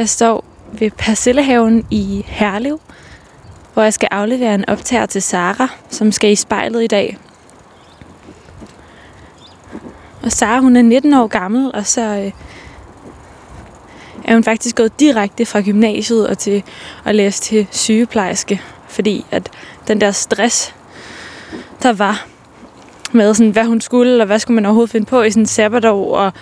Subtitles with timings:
[0.00, 2.80] Jeg står ved Persillehaven i Herlev,
[3.74, 7.18] hvor jeg skal aflevere en optager til Sara, som skal i spejlet i dag.
[10.22, 12.32] Og Sara, hun er 19 år gammel, og så øh,
[14.24, 16.62] er hun faktisk gået direkte fra gymnasiet og til
[17.04, 19.50] at læse til sygeplejerske, fordi at
[19.88, 20.74] den der stress,
[21.82, 22.26] der var
[23.12, 25.46] med, sådan, hvad hun skulle, og hvad skulle man overhovedet finde på i sådan en
[25.46, 26.32] sabbatår, og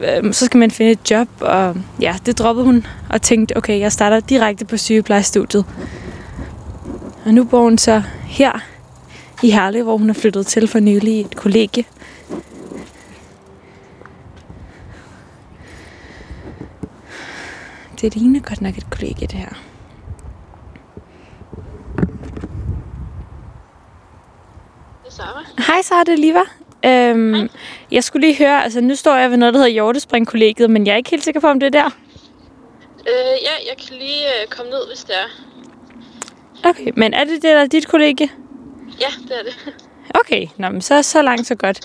[0.00, 3.80] øh, så skal man finde et job, og ja, det droppede hun, og tænkte, okay,
[3.80, 5.64] jeg starter direkte på sygeplejestudiet.
[7.24, 8.52] Og nu bor hun så her
[9.42, 11.84] i Herlev, hvor hun er flyttet til for nylig i et kollegie.
[18.00, 19.54] Det ligner godt nok et kollegie, det her.
[25.58, 26.67] Hej det er Liva.
[26.84, 27.48] Øhm, Hej.
[27.90, 30.92] jeg skulle lige høre, altså nu står jeg ved noget, der hedder Hjortespringkollegiet, men jeg
[30.92, 31.90] er ikke helt sikker på, om det er der.
[33.00, 35.28] Øh, ja, jeg kan lige øh, komme ned, hvis det er.
[36.68, 38.28] Okay, men er det det, der er dit kollegie?
[39.00, 39.74] Ja, det er det.
[40.20, 41.80] Okay, Nå, men så, så langt, så godt.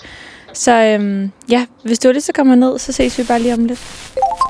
[0.52, 3.54] Så øhm, ja, hvis du er det, så kommer ned, så ses vi bare lige
[3.54, 3.80] om lidt.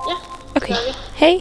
[0.09, 0.15] Ja,
[0.57, 0.75] Okay,
[1.15, 1.41] hej.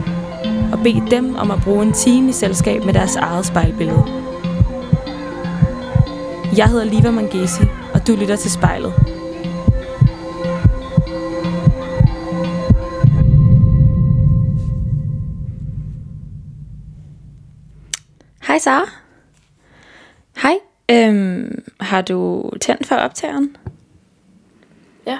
[0.71, 4.03] og bede dem om at bruge en time i selskab med deres eget spejlbillede.
[6.57, 8.93] Jeg hedder Liva Mangesi, og du lytter til spejlet.
[18.47, 18.89] Hej Sara.
[20.37, 20.57] Hej.
[20.91, 23.55] Øhm, har du tændt for optageren?
[25.07, 25.17] Ja.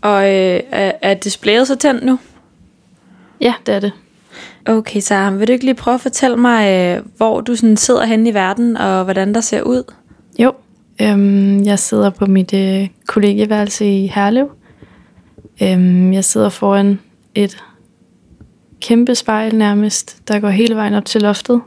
[0.00, 2.18] Og øh, er, er displayet så tændt nu?
[3.40, 3.92] Ja, det er det.
[4.66, 8.04] Okay, så vil du ikke lige prøve at fortælle mig, øh, hvor du sådan sidder
[8.04, 9.92] henne i verden, og hvordan der ser ud?
[10.38, 10.52] Jo,
[11.02, 14.50] øhm, jeg sidder på mit øh, kollegieværelse i Herlev.
[15.62, 17.00] Øhm, jeg sidder foran
[17.34, 17.56] et
[18.80, 21.60] kæmpe spejl nærmest, der går hele vejen op til loftet.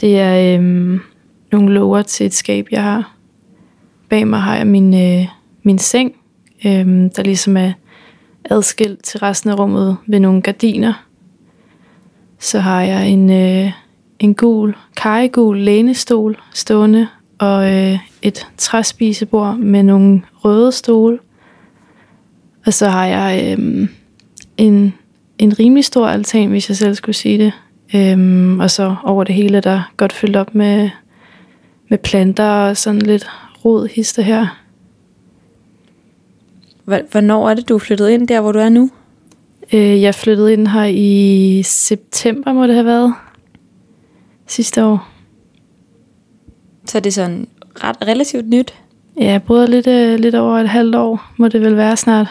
[0.00, 1.00] Det er øhm,
[1.52, 3.16] nogle låger til et skab, jeg har.
[4.08, 5.26] Bag mig har jeg min, øh,
[5.62, 6.12] min seng,
[6.66, 7.72] øhm, der ligesom er
[8.50, 11.04] adskilt til resten af rummet ved nogle gardiner.
[12.38, 13.72] Så har jeg en, øh,
[14.18, 21.18] en gul, karregul lænestol stående, og øh, et træspisebord med nogle røde stole.
[22.66, 23.88] Og så har jeg øh,
[24.56, 24.94] en,
[25.38, 27.52] en rimelig stor altan, hvis jeg selv skulle sige det.
[27.94, 30.90] Øhm, og så over det hele, der godt fyldt op med,
[31.88, 33.30] med planter og sådan lidt
[33.64, 34.62] rod hister her.
[36.88, 38.90] Hvor- Hvornår er det, du er flyttet ind der, hvor du er nu?
[39.72, 43.14] Øh, jeg flyttede ind her i september, må det have været.
[44.46, 45.08] Sidste år.
[46.86, 47.48] Så er det sådan
[47.84, 48.74] ret relativt nyt.
[49.20, 52.26] Ja, jeg boede lidt, øh, lidt over et halvt år, må det vel være snart.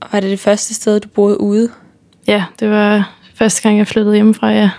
[0.00, 1.70] Og er det det første sted, du boede ude?
[2.26, 4.70] Ja, det var første gang, jeg flyttede hjemmefra, ja.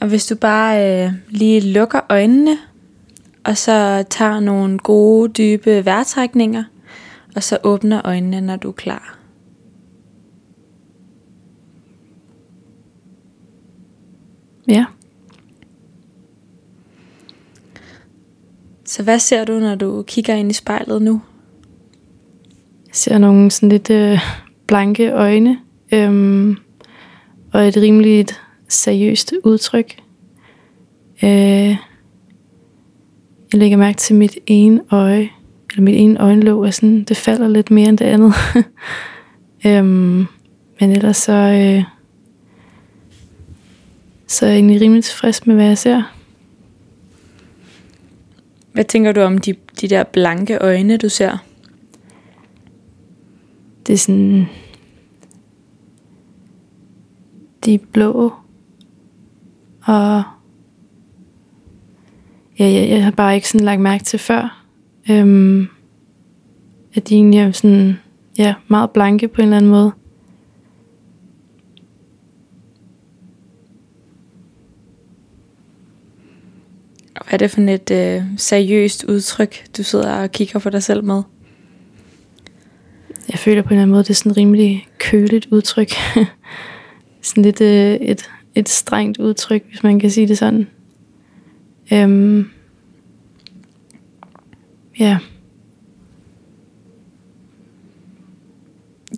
[0.00, 2.58] Og hvis du bare øh, lige lukker øjnene,
[3.44, 6.64] og så tager nogle gode, dybe vejrtrækninger,
[7.36, 9.18] og så åbner øjnene, når du er klar.
[14.68, 14.84] Ja.
[18.84, 21.20] Så hvad ser du, når du kigger ind i spejlet nu?
[22.86, 24.18] Jeg ser nogle sådan lidt øh,
[24.66, 25.58] blanke øjne,
[25.92, 26.56] øhm,
[27.52, 30.02] og et rimeligt seriøst udtryk.
[31.24, 31.76] Øh,
[33.52, 35.30] jeg lægger mærke til mit ene øje,
[35.70, 38.34] eller mit ene øjenlåg, er sådan, det falder lidt mere end det andet.
[39.66, 40.26] øhm,
[40.80, 41.84] men ellers så, øh,
[44.26, 46.02] så er jeg egentlig rimelig tilfreds med, hvad jeg ser.
[48.72, 51.38] Hvad tænker du om de, de der blanke øjne, du ser?
[53.86, 54.46] Det er sådan...
[57.64, 58.32] De er blå.
[59.84, 60.22] Og...
[62.58, 64.64] Ja, jeg, jeg har bare ikke sådan lagt mærke til før.
[65.10, 65.68] Øhm,
[66.94, 67.98] at de egentlig er sådan...
[68.38, 69.92] Ja, meget blanke på en eller anden måde.
[77.12, 81.04] Hvad er det for et øh, seriøst udtryk, du sidder og kigger på dig selv
[81.04, 81.22] med?
[83.28, 85.90] Jeg føler på en eller anden måde, det er sådan rimelig køligt udtryk.
[87.22, 90.66] sådan lidt øh, et, et strengt udtryk, hvis man kan sige det sådan.
[91.92, 92.50] Øhm,
[94.98, 95.18] ja.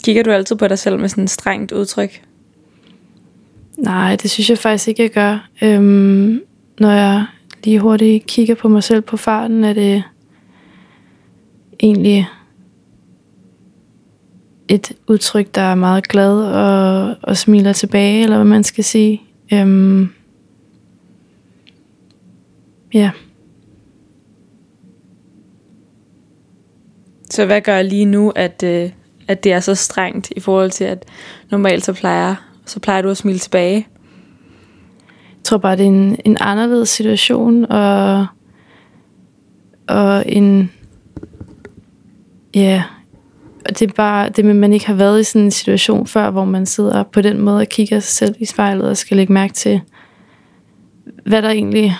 [0.04, 2.22] Kigger du altid på dig selv med sådan et strengt udtryk?
[3.78, 5.48] Nej, det synes jeg faktisk ikke, jeg gør.
[5.62, 6.40] Øhm,
[6.80, 7.26] når jeg
[7.64, 10.02] lige hurtigt kigger på mig selv på farten, er det
[11.80, 12.28] egentlig
[14.68, 19.22] et udtryk, der er meget glad og, og smiler tilbage, eller hvad man skal sige.
[19.52, 20.08] Øhm,
[22.94, 23.10] ja.
[27.30, 28.90] Så hvad gør lige nu, at, øh,
[29.28, 31.04] at det er så strengt i forhold til, at
[31.50, 32.34] normalt så plejer,
[32.66, 33.86] så plejer du at smile tilbage?
[35.30, 38.26] Jeg tror bare, det er en, en anderledes situation, og,
[39.88, 40.72] og en,
[42.54, 42.82] ja,
[43.68, 46.06] og det er bare det med, at man ikke har været i sådan en situation
[46.06, 49.16] før, hvor man sidder på den måde og kigger sig selv i spejlet og skal
[49.16, 49.80] lægge mærke til,
[51.26, 51.96] hvad der egentlig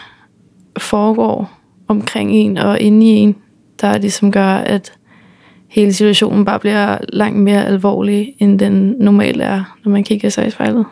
[0.78, 1.50] foregår
[1.88, 3.36] omkring en og inde i en,
[3.80, 4.92] der ligesom gør, at
[5.68, 10.46] hele situationen bare bliver langt mere alvorlig, end den normalt er, når man kigger sig
[10.46, 10.86] i spejlet.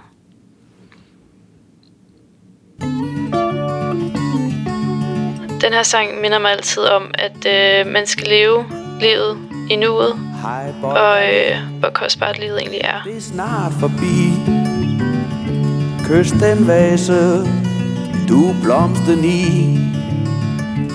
[5.62, 8.64] Den her sang minder mig altid om, at øh, man skal leve
[9.00, 9.38] livet
[9.70, 10.12] i nuet,
[10.82, 13.02] og øh, hvor kostbart livet egentlig er.
[13.04, 14.32] Det er snart forbi
[16.04, 17.46] Kys den vase
[18.28, 19.78] du blomsten i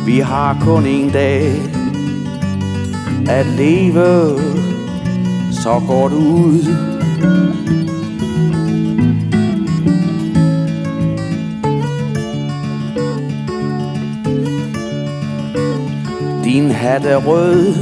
[0.06, 1.52] Vi har kun en dag
[3.30, 4.40] At leve.
[5.52, 6.64] Så går du ud.
[16.44, 17.76] Din hat er rød.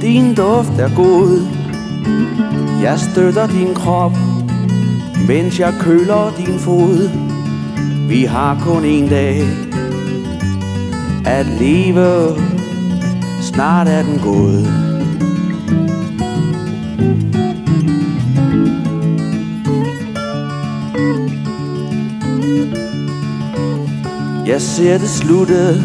[0.00, 1.46] Din duft er god.
[2.82, 4.12] Jeg støtter din krop
[5.28, 7.25] Mens jeg køler din fod.
[8.08, 9.42] Vi har kun en dag
[11.24, 12.36] At leve.
[13.40, 14.66] Snart er den gået.
[24.46, 25.82] Jeg ser det slutte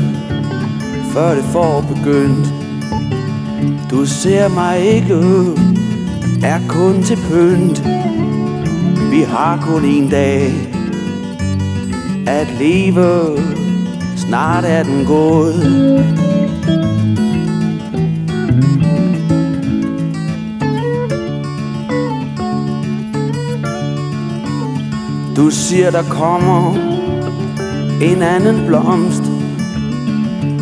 [1.14, 2.54] Før det får begyndt.
[3.92, 5.16] Du ser mig ikke,
[6.44, 7.84] er kun til pynt.
[9.12, 10.71] Vi har kun en dag
[12.28, 13.38] at leve,
[14.18, 15.56] snart er den gået.
[25.36, 26.76] Du siger der kommer
[28.02, 29.24] en anden blomst.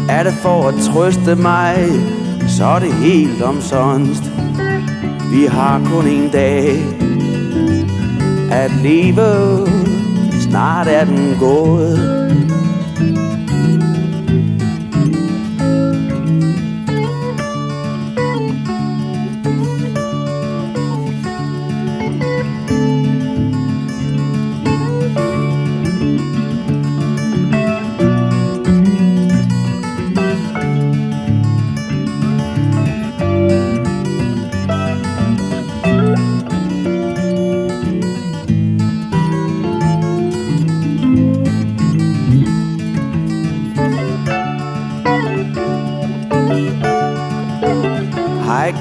[0.10, 1.90] Er det for at trøste mig
[2.50, 4.24] så er det helt omsonst.
[5.32, 6.84] Vi har kun en dag
[8.52, 9.79] At leve.
[10.50, 12.19] Snart er den gået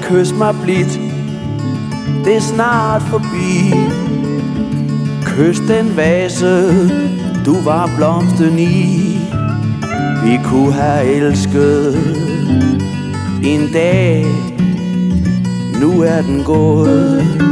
[0.09, 0.99] kys mig blidt.
[2.25, 3.73] Det er snart forbi.
[5.25, 6.73] Kys den vase
[7.45, 9.17] Du var blomsten i.
[10.23, 11.97] Vi kunne have elsket
[13.43, 14.25] En dag.
[15.81, 17.48] Nu er den gået.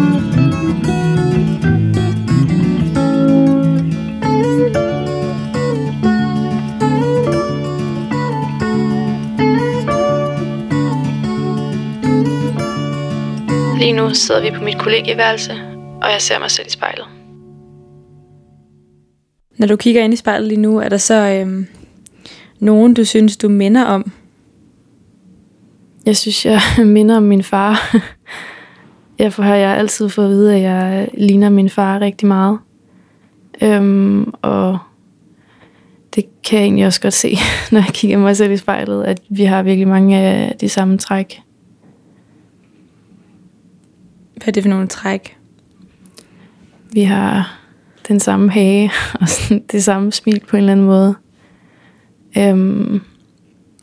[13.78, 15.52] Lige nu sidder vi på mit kollegieværelse,
[16.02, 17.06] og jeg ser mig selv i spejlet.
[19.58, 21.68] Når du kigger ind i spejlet lige nu, er der så øhm,
[22.60, 24.12] nogen, du synes, du minder om?
[26.06, 27.96] Jeg synes, jeg minder om min far.
[29.20, 32.60] Jeg har jeg altid fået at vide, at jeg ligner min far rigtig meget.
[33.62, 34.78] Øhm, og
[36.16, 37.38] det kan jeg egentlig også godt se,
[37.72, 40.98] når jeg kigger mig selv i spejlet, at vi har virkelig mange af de samme
[40.98, 41.42] træk.
[44.38, 45.38] Hvad er det for nogle træk?
[46.92, 47.60] Vi har
[48.08, 48.92] den samme hage
[49.22, 51.16] og sådan det samme smil på en eller anden måde.
[52.38, 53.02] Øhm,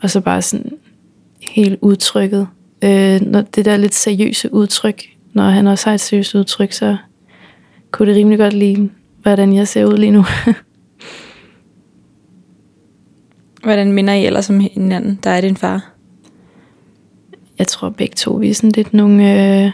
[0.01, 0.71] og så bare sådan
[1.41, 2.47] helt udtrykket.
[2.83, 6.97] Øh, når det der lidt seriøse udtryk, når han også har et seriøst udtryk, så
[7.91, 8.89] kunne det rimelig godt lide,
[9.21, 10.25] hvordan jeg ser ud lige nu.
[13.63, 15.91] Hvordan minder I ellers om hinanden, der er din far?
[17.59, 19.71] Jeg tror begge to, vi er sådan lidt nogle øh,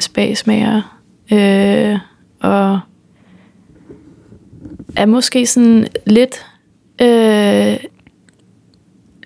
[0.00, 1.00] spagsmager.
[1.32, 1.98] Øh,
[2.40, 2.80] og
[4.96, 6.46] er måske sådan lidt
[7.02, 7.76] øh,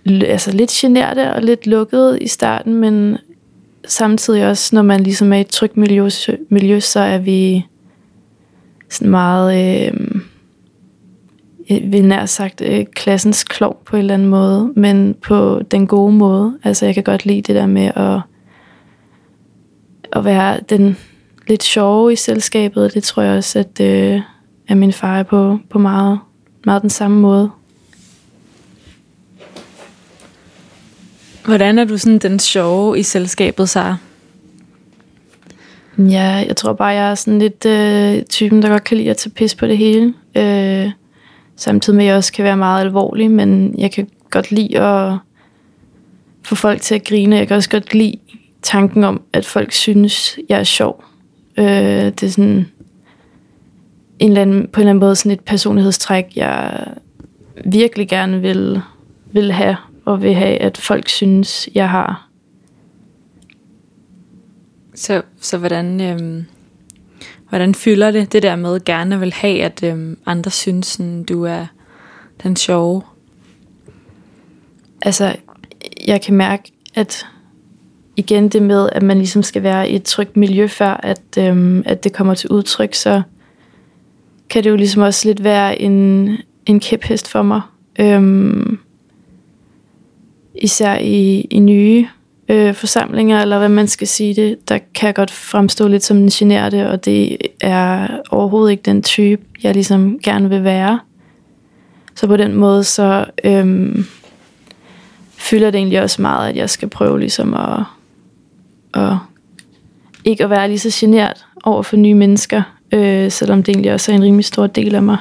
[0.07, 3.19] altså lidt generte og lidt lukket i starten, men
[3.87, 6.09] samtidig også, når man ligesom er i et trygt miljø,
[6.49, 7.67] miljø så er vi
[8.91, 9.93] sådan meget, øh,
[11.69, 15.87] jeg vil nær sagt, øh, klassens klog på en eller anden måde, men på den
[15.87, 16.59] gode måde.
[16.65, 18.21] Altså jeg kan godt lide det der med at,
[20.13, 20.97] at være den
[21.49, 22.95] lidt sjove i selskabet.
[22.95, 24.21] Det tror jeg også, at, øh,
[24.69, 26.19] at min far er på, på meget,
[26.65, 27.51] meget den samme måde.
[31.45, 33.97] Hvordan er du sådan den sjove i selskabet, Sara?
[35.99, 39.17] Ja, jeg tror bare, jeg er sådan lidt øh, typen, der godt kan lide at
[39.17, 40.15] tage pis på det hele.
[40.37, 40.91] Øh,
[41.57, 45.19] samtidig med, at jeg også kan være meget alvorlig, men jeg kan godt lide at
[46.43, 47.37] få folk til at grine.
[47.37, 48.17] Jeg kan også godt lide
[48.63, 51.05] tanken om, at folk synes, jeg er sjov.
[51.59, 51.65] Øh,
[52.05, 52.67] det er sådan
[54.19, 56.87] en eller anden, på en eller anden måde sådan et personlighedstræk, jeg
[57.65, 58.81] virkelig gerne vil,
[59.33, 62.29] vil have, og vil have, at folk synes, jeg har.
[64.95, 66.45] Så, så hvordan, øhm,
[67.49, 71.45] hvordan fylder det, det der med gerne vil have, at øhm, andre synes, sådan, du
[71.45, 71.67] er
[72.43, 73.03] den sjove?
[75.03, 75.37] Altså,
[76.07, 77.27] jeg kan mærke, at
[78.17, 81.83] igen det med, at man ligesom skal være i et trygt miljø, før at, øhm,
[81.87, 83.23] at det kommer til udtryk, så
[84.51, 86.31] kan det jo ligesom også lidt være en,
[86.67, 87.61] en kæphest for mig.
[87.99, 88.79] Øhm,
[90.55, 92.09] især i, i nye
[92.49, 96.17] øh, forsamlinger, eller hvad man skal sige det, der kan jeg godt fremstå lidt som
[96.17, 101.01] en generte, og det er overhovedet ikke den type, jeg ligesom gerne vil være.
[102.15, 104.07] Så på den måde, så øhm,
[105.37, 107.85] fylder det egentlig også meget, at jeg skal prøve ligesom at,
[108.95, 109.17] at
[110.25, 114.13] ikke at være lige så genert over for nye mennesker, øh, selvom det egentlig også
[114.13, 115.19] er en rimelig stor del af mig.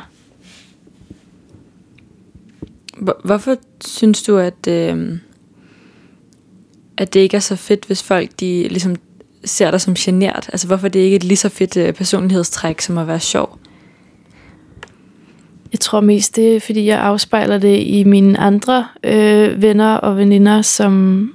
[3.24, 5.18] Hvorfor synes du, at, øh,
[6.98, 8.96] at det ikke er så fedt, hvis folk de ligesom
[9.46, 10.50] ser dig som genert?
[10.54, 13.60] Altså hvorfor det ikke er et lige så fedt øh, personlighedstræk som at være sjov?
[15.72, 20.18] Jeg tror mest det er, fordi jeg afspejler det i mine andre øh, venner og
[20.18, 21.34] veninder, som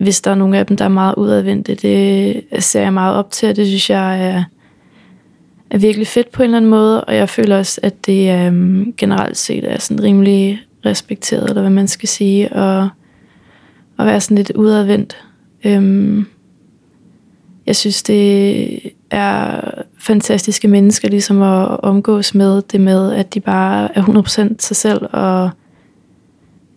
[0.00, 3.30] hvis der er nogle af dem, der er meget udadvendte, det ser jeg meget op
[3.30, 4.44] til, og det synes jeg er,
[5.70, 8.94] er virkelig fedt på en eller anden måde, og jeg føler også, at det øhm,
[8.96, 12.88] generelt set er sådan rimelig respekteret, eller hvad man skal sige, og,
[13.96, 15.16] og være sådan lidt udadvendt.
[15.64, 16.26] Øhm,
[17.66, 18.80] jeg synes, det
[19.10, 19.60] er
[19.98, 25.06] fantastiske mennesker ligesom at omgås med det med, at de bare er 100% sig selv,
[25.12, 25.50] og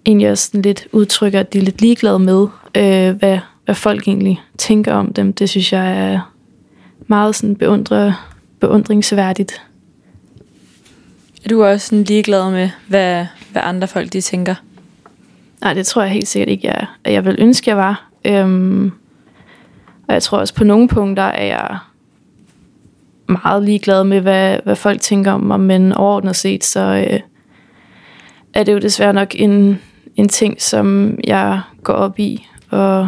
[0.05, 4.07] egentlig også sådan lidt udtrykker, at de er lidt ligeglade med, øh, hvad, hvad folk
[4.07, 5.33] egentlig tænker om dem.
[5.33, 6.33] Det synes jeg er
[7.07, 8.15] meget sådan beundre,
[8.59, 9.61] beundringsværdigt.
[11.45, 14.55] Er du også sådan ligeglad med, hvad, hvad andre folk de tænker?
[15.61, 17.11] Nej, det tror jeg helt sikkert ikke, jeg er.
[17.11, 18.09] Jeg vil ønske, jeg var.
[18.25, 18.91] Øhm,
[20.07, 21.77] og jeg tror også på nogle punkter er jeg
[23.27, 27.19] meget ligeglad med, hvad, hvad folk tænker om mig, men overordnet set, så øh,
[28.53, 29.81] er det jo desværre nok en,
[30.15, 33.07] en ting, som jeg går op i, og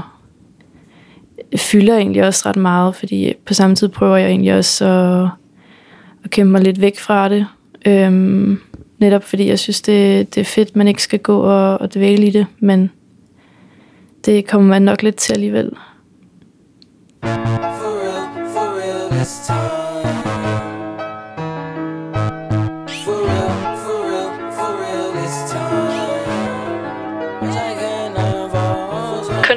[1.57, 5.29] fylder egentlig også ret meget, fordi på samme tid prøver jeg egentlig også at,
[6.23, 7.47] at kæmpe mig lidt væk fra det.
[7.85, 8.59] Øhm,
[8.97, 12.27] netop fordi jeg synes, det, det er fedt, man ikke skal gå og, og dvæle
[12.27, 12.91] i det, men
[14.25, 15.71] det kommer man nok lidt til alligevel.
[17.21, 19.74] For real, for real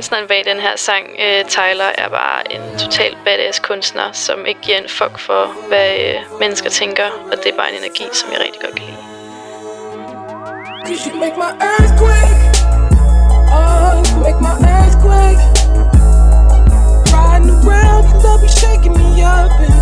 [0.08, 4.60] kunstneren bag den her sang, øh, Tyler, er bare en total badass kunstner, som ikke
[4.60, 8.32] giver en fuck for, hvad øh, mennesker tænker, og det er bare en energi, som
[8.32, 9.02] jeg rigtig godt kan lide.
[10.86, 12.40] Cause you make my earthquake.
[13.58, 15.42] Oh, you make my earthquake.
[17.14, 19.77] Riding around, you love me shaking me up And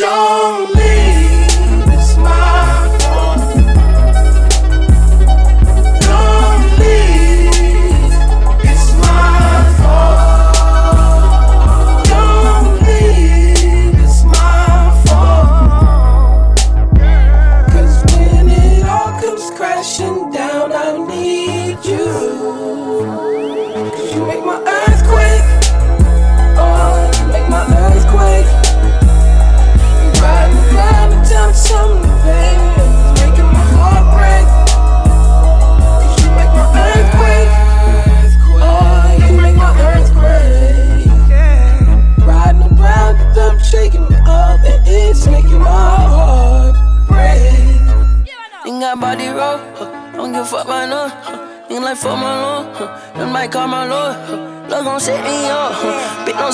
[0.00, 0.59] Don't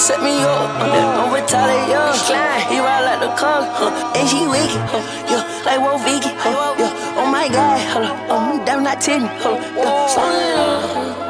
[0.07, 0.71] set me up.
[1.19, 1.89] Don't retaliate.
[1.91, 2.13] Yeah.
[2.13, 2.63] Slide.
[2.71, 3.67] He ride like the car.
[3.67, 4.15] Huh.
[4.15, 4.79] And she wicked.
[4.93, 5.03] Huh.
[5.31, 5.67] Yeah.
[5.67, 6.31] Like Wolf Vicky.
[6.39, 6.77] Huh.
[6.79, 7.19] Yeah.
[7.19, 7.81] Oh my god.
[7.91, 8.17] Hold up.
[8.31, 9.27] Oh, me damn not titty.
[9.43, 10.17] Hold up.
[10.17, 11.26] Yeah.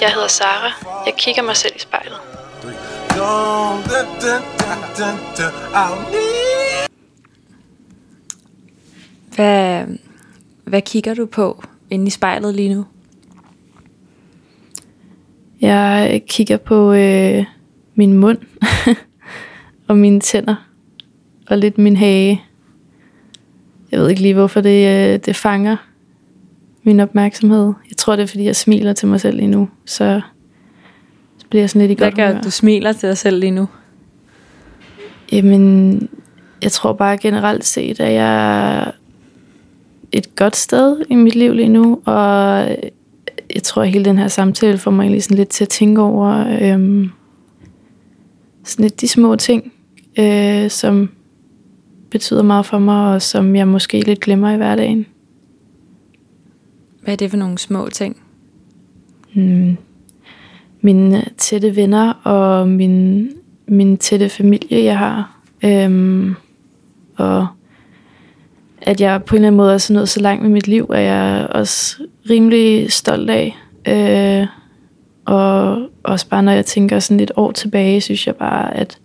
[0.00, 0.70] Jeg hedder Sara.
[1.06, 2.18] Jeg kigger mig selv i spejlet.
[9.34, 9.86] Hvad,
[10.64, 12.84] hvad kigger du på inde i spejlet lige nu?
[15.60, 17.44] Jeg kigger på øh,
[17.94, 18.38] min mund
[19.88, 20.56] og mine tænder
[21.46, 22.44] og lidt min hage.
[23.92, 25.76] Jeg ved ikke lige, hvorfor det, øh, det fanger
[26.86, 27.72] min opmærksomhed.
[27.90, 29.68] Jeg tror, det er, fordi jeg smiler til mig selv lige nu.
[29.84, 30.20] Så,
[31.38, 32.38] så bliver jeg sådan lidt i Hvad godt gør, humør.
[32.38, 33.68] at du smiler til dig selv lige nu?
[35.32, 36.08] Jamen,
[36.62, 38.90] jeg tror bare generelt set, at jeg er
[40.12, 42.68] et godt sted i mit liv lige nu, og
[43.54, 46.58] jeg tror, at hele den her samtale får mig sådan lidt til at tænke over
[46.60, 47.10] øhm,
[48.64, 49.72] sådan lidt de små ting,
[50.18, 51.10] øh, som
[52.10, 55.06] betyder meget for mig, og som jeg måske lidt glemmer i hverdagen.
[57.06, 58.16] Hvad er det for nogle små ting?
[59.34, 59.76] Mm.
[60.80, 63.30] Mine øh, tætte venner og min,
[63.68, 65.40] min tætte familie, jeg har.
[65.64, 66.34] Øhm,
[67.16, 67.46] og
[68.82, 70.90] at jeg på en eller anden måde er så nået så langt med mit liv,
[70.94, 71.96] er jeg også
[72.30, 73.56] rimelig stolt af.
[73.88, 74.46] Øh,
[75.24, 78.98] og også bare når jeg tænker sådan lidt år tilbage, synes jeg bare, at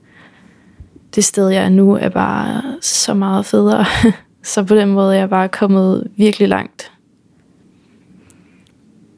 [1.15, 3.85] det sted, jeg er nu, er bare så meget federe.
[4.43, 6.90] så på den måde er jeg bare kommet virkelig langt.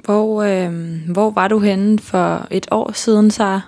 [0.06, 0.72] Hvor, øh,
[1.14, 3.60] hvor var du henne for et år siden, så?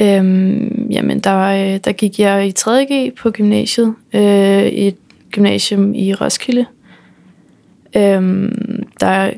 [0.00, 4.96] Øhm, jamen, der, var, der gik jeg i 3.G på gymnasiet, øh, i et
[5.30, 6.66] gymnasium i Roskilde.
[7.96, 9.30] Øhm, der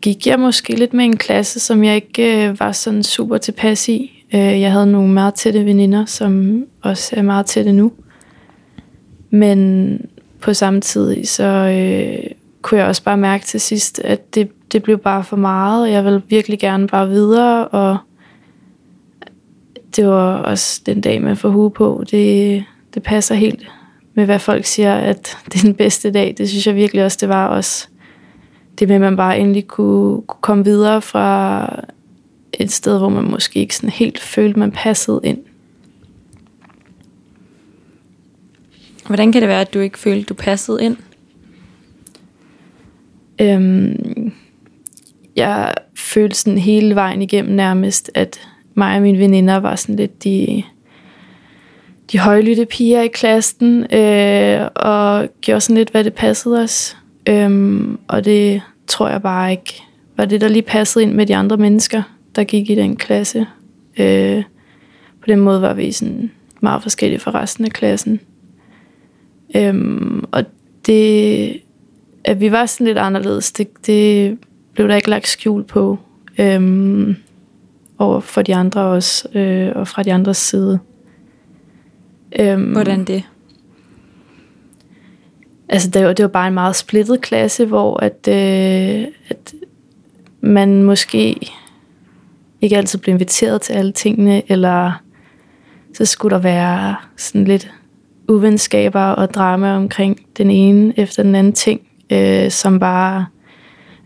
[0.00, 3.88] gik jeg måske lidt med en klasse, som jeg ikke øh, var sådan super tilpas
[3.88, 4.24] i.
[4.34, 7.92] Øh, jeg havde nogle meget tætte veninder, som også er meget tætte nu.
[9.30, 10.00] Men
[10.40, 12.30] på samme tid, så øh,
[12.62, 16.04] kunne jeg også bare mærke til sidst, at det, det blev bare for meget, jeg
[16.04, 17.98] ville virkelig gerne bare videre, og
[19.96, 22.04] det var også den dag, man får hue på.
[22.10, 23.68] Det, det passer helt
[24.14, 26.34] med, hvad folk siger, at det er den bedste dag.
[26.38, 27.88] Det synes jeg virkelig også, det var også
[28.78, 31.66] det med, at man bare endelig kunne, kunne komme videre fra
[32.52, 35.38] et sted, hvor man måske ikke sådan helt følte, man passede ind.
[39.06, 40.96] Hvordan kan det være, at du ikke følte, du passede ind?
[43.40, 44.32] Øhm,
[45.36, 50.24] jeg følte sådan hele vejen igennem nærmest, at mig og mine veninder var sådan lidt
[50.24, 50.62] de,
[52.12, 56.96] de højlytte piger i klassen, øh, og gjorde sådan lidt, hvad det passede os.
[57.28, 59.82] Øhm, og det tror jeg bare ikke
[60.16, 62.02] var det, der lige passede ind med de andre mennesker,
[62.36, 63.46] der gik i den klasse.
[63.98, 64.42] Øh,
[65.20, 68.20] på den måde var vi sådan meget forskellige fra resten af klassen.
[69.56, 70.44] Øhm, og
[70.86, 71.60] det,
[72.24, 74.38] at vi var sådan lidt anderledes, det, det
[74.74, 75.98] blev der ikke lagt skjul på.
[76.38, 77.16] Øhm,
[77.98, 80.78] over for de andre også, øh, og fra de andres side.
[82.38, 83.24] Øhm, Hvordan det?
[85.68, 89.54] Altså, det var, det var bare en meget splittet klasse, hvor at, øh, at
[90.40, 91.52] man måske
[92.60, 95.02] ikke altid blev inviteret til alle tingene, eller
[95.94, 97.72] så skulle der være sådan lidt
[98.28, 101.80] uvenskaber og drama omkring den ene efter den anden ting,
[102.10, 103.26] øh, som bare,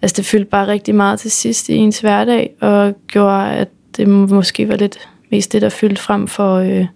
[0.03, 4.09] altså det fyldte bare rigtig meget til sidst i ens hverdag, og gjorde, at det
[4.09, 6.87] måske var lidt mest det, der fyldte frem for øh,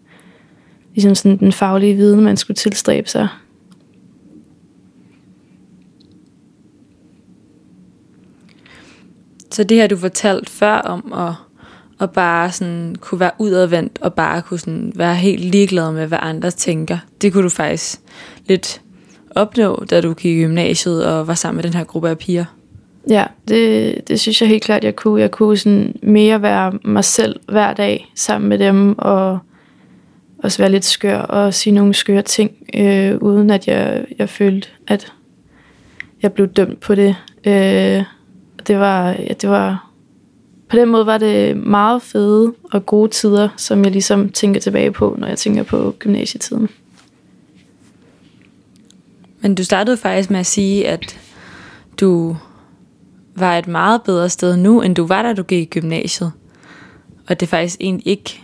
[0.94, 3.28] ligesom sådan den faglige viden, man skulle tilstræbe sig.
[9.50, 11.34] Så det her, du fortalte før om at,
[12.00, 16.18] at bare sådan kunne være udadvendt og bare kunne sådan være helt ligeglad med, hvad
[16.22, 18.00] andre tænker, det kunne du faktisk
[18.46, 18.82] lidt
[19.38, 22.44] opnå, da du gik i gymnasiet og var sammen med den her gruppe af piger?
[23.08, 25.20] Ja, det, det synes jeg helt klart, jeg kunne.
[25.20, 29.38] Jeg kunne sådan mere være mig selv hver dag sammen med dem, og
[30.38, 34.68] også være lidt skør og sige nogle skøre ting, øh, uden at jeg, jeg følte,
[34.86, 35.12] at
[36.22, 37.16] jeg blev dømt på det.
[37.46, 38.02] Øh,
[38.66, 39.90] det var, ja, det var,
[40.68, 44.92] på den måde var det meget fede og gode tider, som jeg ligesom tænker tilbage
[44.92, 46.68] på, når jeg tænker på gymnasietiden.
[49.40, 51.18] Men du startede faktisk med at sige, at
[52.00, 52.36] du
[53.36, 56.32] var et meget bedre sted nu, end du var, da du gik i gymnasiet.
[57.28, 58.40] Og det faktisk egentlig ikke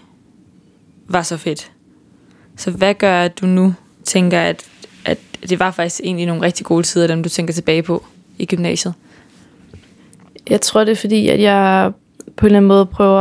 [1.08, 1.70] var så fedt.
[2.56, 4.64] Så hvad gør, at du nu tænker, at,
[5.04, 8.04] at det var faktisk egentlig nogle rigtig gode tider, dem du tænker tilbage på
[8.38, 8.94] i gymnasiet?
[10.50, 11.92] Jeg tror, det er fordi, at jeg
[12.36, 13.20] på en eller anden måde prøver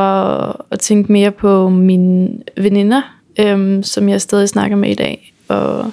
[0.71, 3.01] at tænke mere på mine veninder,
[3.39, 5.33] øhm, som jeg stadig snakker med i dag.
[5.47, 5.91] Og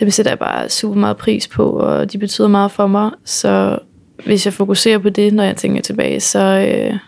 [0.00, 3.10] dem sætter jeg bare super meget pris på, og de betyder meget for mig.
[3.24, 3.78] Så
[4.24, 6.98] hvis jeg fokuserer på det, når jeg tænker tilbage, så, øh,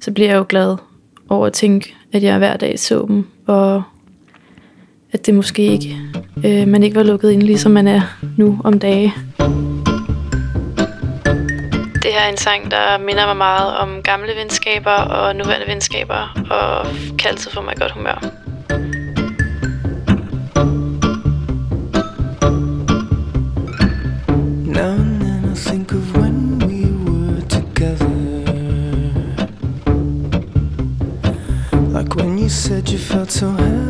[0.00, 0.76] så bliver jeg jo glad
[1.28, 3.82] over at tænke, at jeg hver dag så dem, og
[5.12, 5.96] at det måske ikke,
[6.44, 8.00] øh, man ikke var lukket ind, ligesom man er
[8.36, 9.14] nu om dage.
[12.02, 16.46] Det her er en sang, der minder mig meget om gamle venskaber og nuværende venskaber,
[16.50, 16.86] og
[17.18, 18.45] kan altid få mig godt humør.
[32.90, 33.85] You felt so happy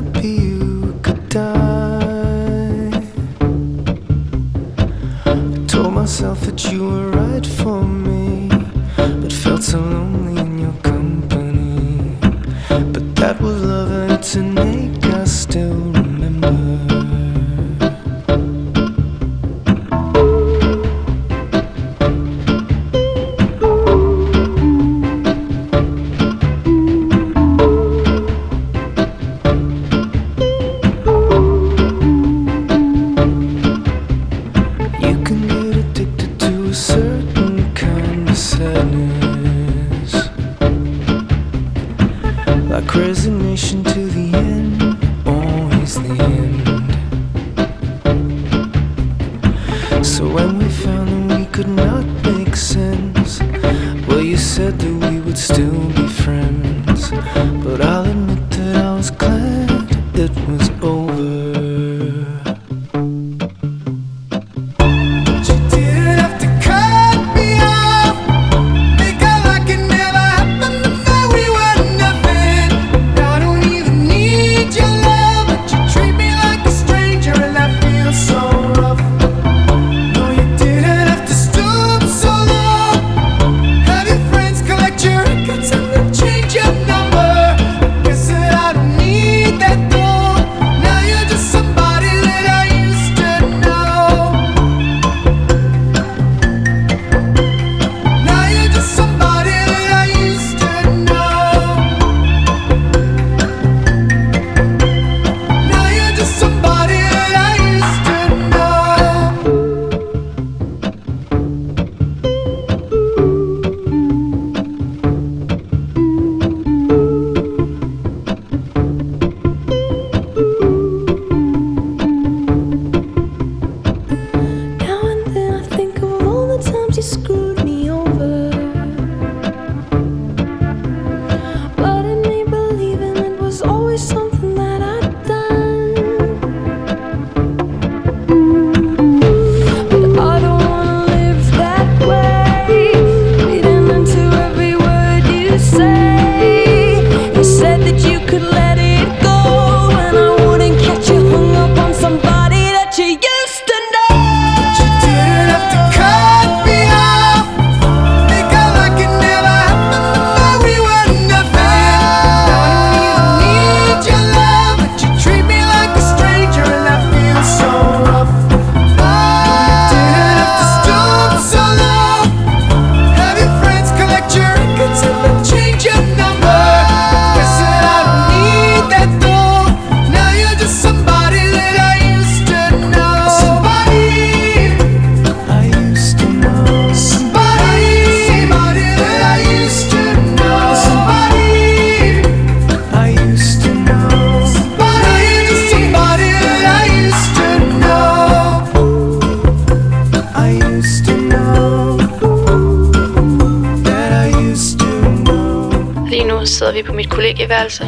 [207.26, 207.84] kollegieværelse,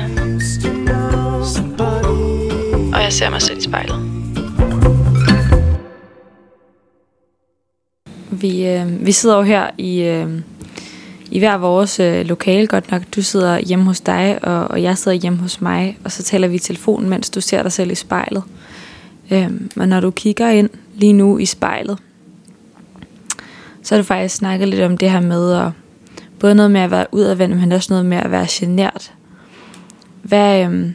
[2.95, 3.97] og jeg ser mig selv i spejlet.
[8.31, 10.29] Vi, øh, vi sidder jo her i, øh,
[11.31, 13.03] i hver vores øh, lokale, godt nok.
[13.17, 16.49] Du sidder hjemme hos dig, og, og jeg sidder hjemme hos mig, og så taler
[16.49, 18.43] vi i telefonen, mens du ser dig selv i spejlet.
[19.31, 21.99] Øh, men når du kigger ind lige nu i spejlet,
[23.83, 25.71] så har du faktisk snakket lidt om det her med at
[26.41, 29.13] både noget med at være udadvendt, men også noget med at være genert.
[30.29, 30.95] Hvad, øhm,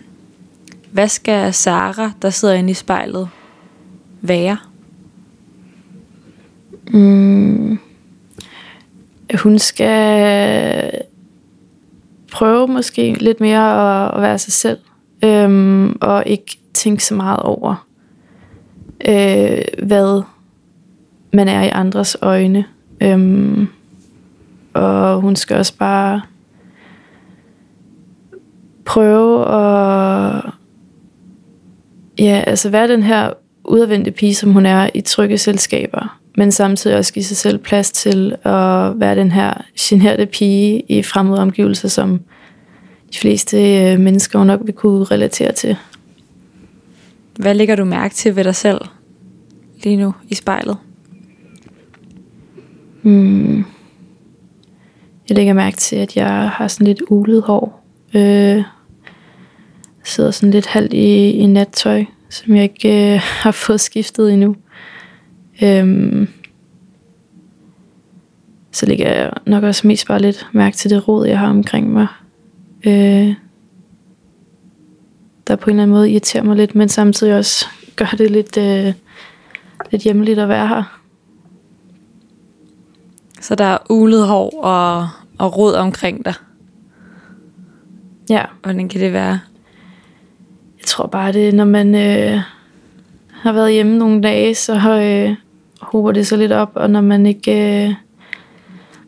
[0.92, 3.30] hvad skal Sara, der sidder inde i spejlet,
[4.22, 4.58] være?
[6.92, 7.80] Mm.
[9.44, 10.92] Hun skal
[12.32, 14.80] prøve måske lidt mere at, at være sig selv,
[15.24, 17.88] øhm, og ikke tænke så meget over,
[19.08, 20.22] øh, hvad
[21.34, 22.66] man er i andres øjne.
[23.02, 23.68] Øhm,
[24.74, 26.22] og hun skal også bare
[28.86, 30.44] prøve at
[32.20, 33.34] ja, altså være den her
[33.66, 37.92] udadvendte pige, som hun er i trygge selskaber, men samtidig også give sig selv plads
[37.92, 42.20] til at være den her generte pige i fremmede omgivelser, som
[43.14, 45.78] de fleste øh, mennesker jo nok vil kunne relatere til.
[47.36, 48.82] Hvad lægger du mærke til ved dig selv
[49.84, 50.78] lige nu i spejlet?
[53.02, 53.66] Hmm.
[55.30, 57.83] Jeg lægger mærke til, at jeg har sådan lidt ulet hår.
[58.14, 58.64] Øh,
[60.04, 64.56] sidder sådan lidt halvt i, i nattøj, som jeg ikke øh, har fået skiftet endnu.
[65.64, 66.28] Øhm,
[68.72, 71.94] så ligger jeg nok også mest bare lidt mærke til det rod, jeg har omkring
[71.94, 72.08] mig.
[72.86, 73.34] Øh,
[75.48, 78.58] der på en eller anden måde irriterer mig lidt, men samtidig også gør det lidt,
[78.58, 78.94] øh,
[79.92, 81.00] lidt hjemligt at være her.
[83.42, 86.34] Så der er ulet hår og, og rod omkring dig.
[88.30, 88.44] Ja.
[88.64, 89.40] Hvordan kan det være?
[90.78, 92.40] Jeg tror bare, det når man øh,
[93.32, 95.36] har været hjemme nogle dage, så øh,
[95.82, 97.94] hober det så lidt op, og når man ikke øh,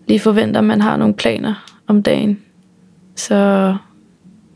[0.08, 2.42] lige forventer, at man har nogle planer om dagen,
[3.16, 3.76] så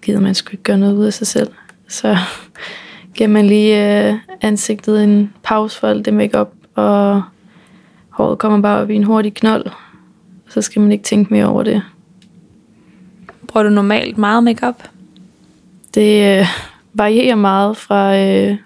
[0.01, 1.51] gider man sgu ikke gøre noget ud af sig selv.
[1.87, 2.17] Så
[3.15, 7.23] giver man lige øh, ansigtet en pause for alt det makeup og
[8.09, 9.65] håret kommer bare op i en hurtig knold.
[10.49, 11.81] Så skal man ikke tænke mere over det.
[13.49, 14.83] Bruger du normalt meget makeup?
[15.93, 16.45] Det øh,
[16.93, 18.57] varierer meget fra øh,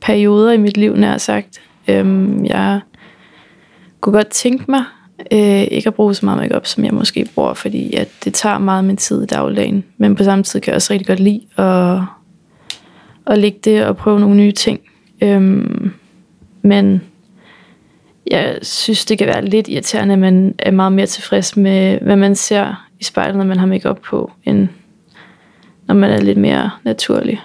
[0.00, 1.60] perioder i mit liv, nær sagt.
[1.88, 2.80] Øhm, jeg
[4.00, 4.84] kunne godt tænke mig
[5.32, 8.58] øh, ikke at bruge så meget makeup, som jeg måske bruger, fordi at det tager
[8.58, 9.84] meget min tid i dagligdagen.
[9.98, 12.00] Men på samme tid kan jeg også rigtig godt lide at,
[13.26, 14.80] at lægge det og prøve nogle nye ting.
[15.22, 15.92] Øhm,
[16.62, 17.02] men
[18.30, 22.16] jeg synes, det kan være lidt irriterende, at man er meget mere tilfreds med, hvad
[22.16, 24.68] man ser i spejlet, når man har makeup på, end
[25.86, 27.40] når man er lidt mere naturlig.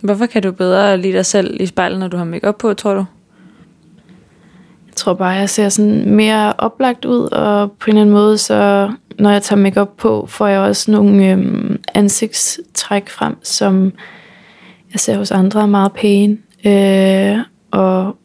[0.00, 2.94] Hvorfor kan du bedre lide dig selv i spejlet, når du har makeup på, tror
[2.94, 3.04] du?
[4.86, 8.38] Jeg tror bare, jeg ser sådan mere oplagt ud, og på en eller anden måde,
[8.38, 13.92] så når jeg tager makeup på, får jeg også nogle øhm, ansigtstræk frem, som
[14.92, 16.38] jeg ser hos andre er meget pæne.
[16.64, 17.38] Øh,
[17.70, 18.16] og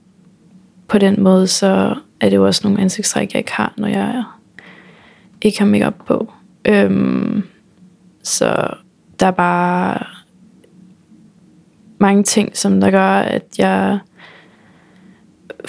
[0.88, 4.24] på den måde, så er det jo også nogle ansigtstræk, jeg ikke har, når jeg
[5.42, 6.34] ikke har makeup på.
[6.68, 7.44] Øhm,
[8.24, 8.68] så
[9.20, 10.06] der er bare
[12.00, 14.00] mange ting, som der gør, at jeg,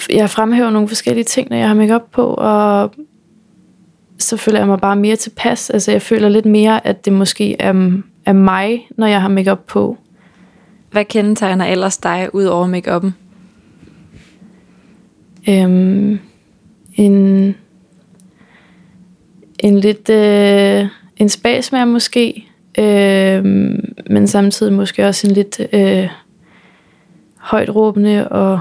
[0.09, 2.93] jeg fremhæver nogle forskellige ting, når jeg har makeup på, og
[4.17, 5.69] så føler jeg mig bare mere tilpas.
[5.69, 9.59] Altså jeg føler lidt mere, at det måske er, er mig, når jeg har makeup
[9.67, 9.97] på.
[10.91, 13.15] Hvad kendetegner ellers dig ud over makeupen?
[15.49, 16.19] Øhm,
[16.95, 17.55] en,
[19.59, 20.85] en lidt øh,
[21.17, 22.47] en spasmager måske,
[22.79, 23.45] øh,
[24.09, 26.09] men samtidig måske også en lidt øh,
[27.37, 28.59] højt råbende og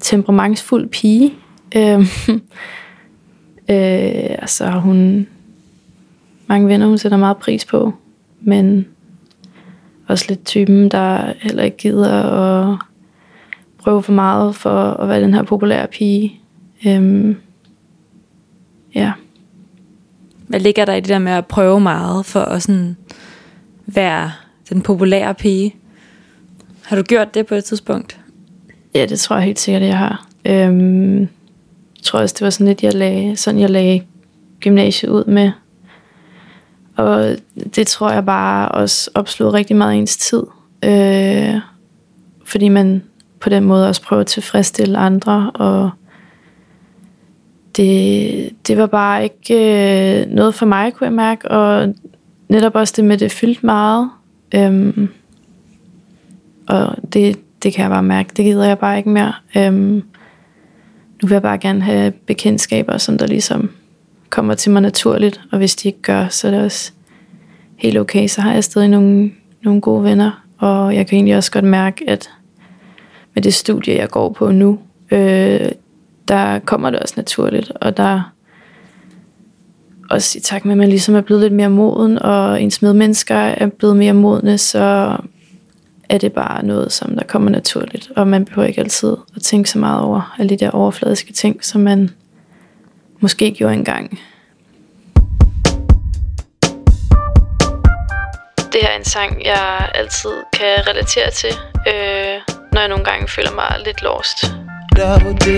[0.00, 1.34] temperamentsfuld pige.
[1.76, 2.00] Øh,
[3.70, 5.26] øh, og så har hun
[6.46, 7.92] mange venner, hun sætter meget pris på,
[8.40, 8.86] men
[10.08, 12.78] også lidt typen, der heller ikke gider at
[13.78, 16.40] prøve for meget for at være den her populære pige.
[16.86, 17.36] Øhm,
[18.94, 19.12] ja.
[20.52, 22.96] Hvad ligger der i det der med at prøve meget for at sådan
[23.86, 24.32] være
[24.68, 25.74] den populære pige?
[26.82, 28.20] Har du gjort det på et tidspunkt?
[28.94, 30.26] Ja, det tror jeg helt sikkert, jeg har.
[30.44, 31.28] Øhm, jeg
[32.02, 34.02] tror også, det var sådan lidt, jeg lagde, sådan jeg lagde
[34.60, 35.50] gymnasiet ud med.
[36.96, 37.36] Og
[37.76, 40.42] det tror jeg bare også opslog rigtig meget ens tid.
[40.84, 41.54] Øh,
[42.44, 43.02] fordi man
[43.40, 45.90] på den måde også prøver at tilfredsstille andre og
[47.76, 51.50] det, det var bare ikke øh, noget for mig, kunne jeg mærke.
[51.50, 51.94] Og
[52.48, 54.10] netop også det med, det fyldte meget.
[54.54, 55.08] Øhm,
[56.68, 59.32] og det, det kan jeg bare mærke, det gider jeg bare ikke mere.
[59.56, 60.02] Øhm,
[61.22, 63.70] nu vil jeg bare gerne have bekendtskaber, som der ligesom
[64.30, 65.40] kommer til mig naturligt.
[65.52, 66.92] Og hvis de ikke gør, så er det også
[67.76, 68.26] helt okay.
[68.26, 69.32] Så har jeg stadig nogle,
[69.62, 70.44] nogle gode venner.
[70.58, 72.30] Og jeg kan egentlig også godt mærke, at
[73.34, 74.78] med det studie, jeg går på nu,
[75.10, 75.68] øh,
[76.28, 78.32] der kommer det også naturligt, og der
[80.10, 83.36] også i takt med, at man ligesom er blevet lidt mere moden, og ens medmennesker
[83.36, 85.16] er blevet mere modne, så
[86.08, 89.70] er det bare noget, som der kommer naturligt, og man behøver ikke altid at tænke
[89.70, 92.10] så meget over alle de der overfladiske ting, som man
[93.20, 94.18] måske gjorde engang.
[98.72, 101.54] Det her er en sang, jeg altid kan relatere til,
[101.88, 102.40] øh,
[102.72, 104.44] når jeg nogle gange føler mig lidt lost.
[104.96, 105.48] Double D,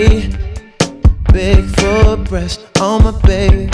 [1.33, 3.71] big full breast on my baby.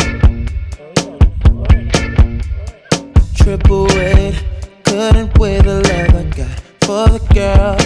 [3.35, 4.43] Triple weight,
[4.85, 7.77] couldn't weigh the love I got for the girl.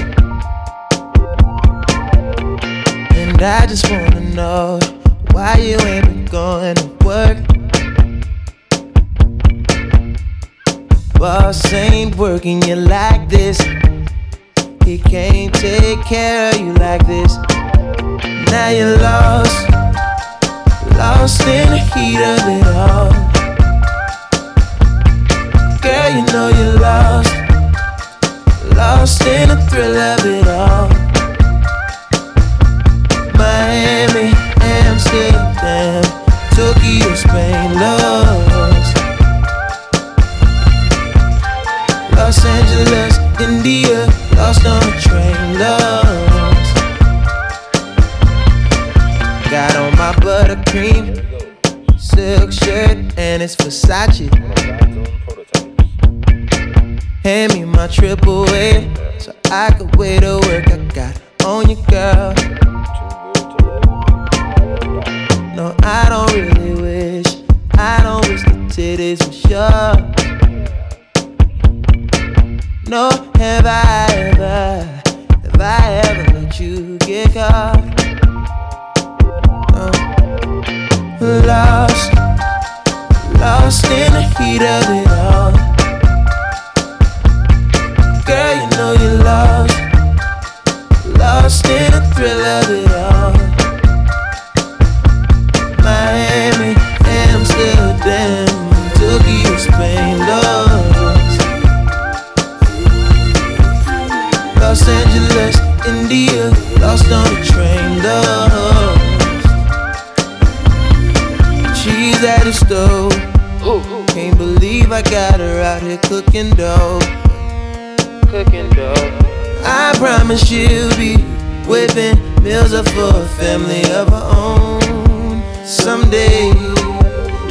[3.17, 4.79] And I just wanna know
[5.33, 7.39] why you ain't been going to work.
[11.19, 13.59] Boss ain't working you like this.
[14.85, 17.37] He can't take care of you like this.
[18.51, 19.71] Now you're lost,
[20.99, 23.14] lost in the heat of it all.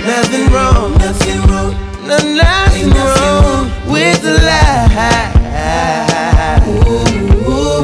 [0.06, 1.74] Nothing wrong, nothing wrong,
[2.08, 4.84] no, nothing wrong with the lie.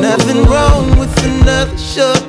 [0.01, 2.29] Nothing wrong with another short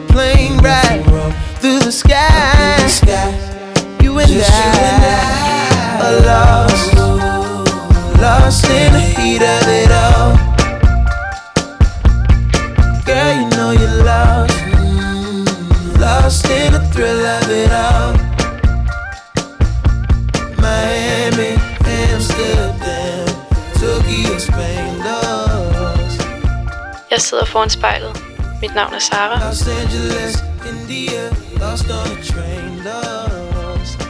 [27.21, 28.23] Jeg sidder foran spejlet.
[28.63, 29.49] Mit navn er Sara.
[29.49, 31.23] Los Angeles, India,
[31.61, 34.09] lost on a train, lost.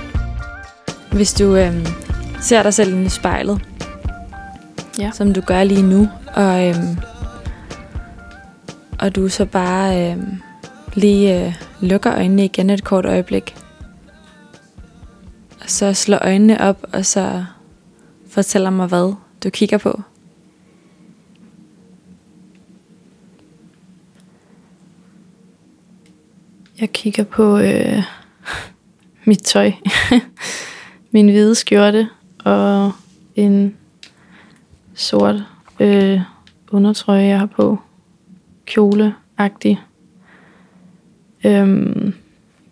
[1.13, 1.87] Hvis du øhm,
[2.41, 3.61] ser dig selv inde i spejlet,
[4.99, 5.11] Ja.
[5.15, 6.99] som du gør lige nu, og, øhm,
[9.01, 10.43] og du så bare øhm,
[10.95, 13.57] lige øh, lukker øjnene igen et kort øjeblik,
[15.61, 17.45] og så slår øjnene op, og så
[18.31, 20.01] fortæller mig, hvad du kigger på.
[26.81, 28.03] Jeg kigger på øh,
[29.29, 29.73] mit tøj.
[31.13, 32.09] Min hvide skjorte
[32.45, 32.93] og
[33.37, 33.77] en
[34.95, 35.45] sort
[35.81, 36.21] øh,
[36.71, 37.79] undertrøje, jeg har på.
[38.67, 39.77] Kjole-agtig.
[41.45, 42.15] Øhm,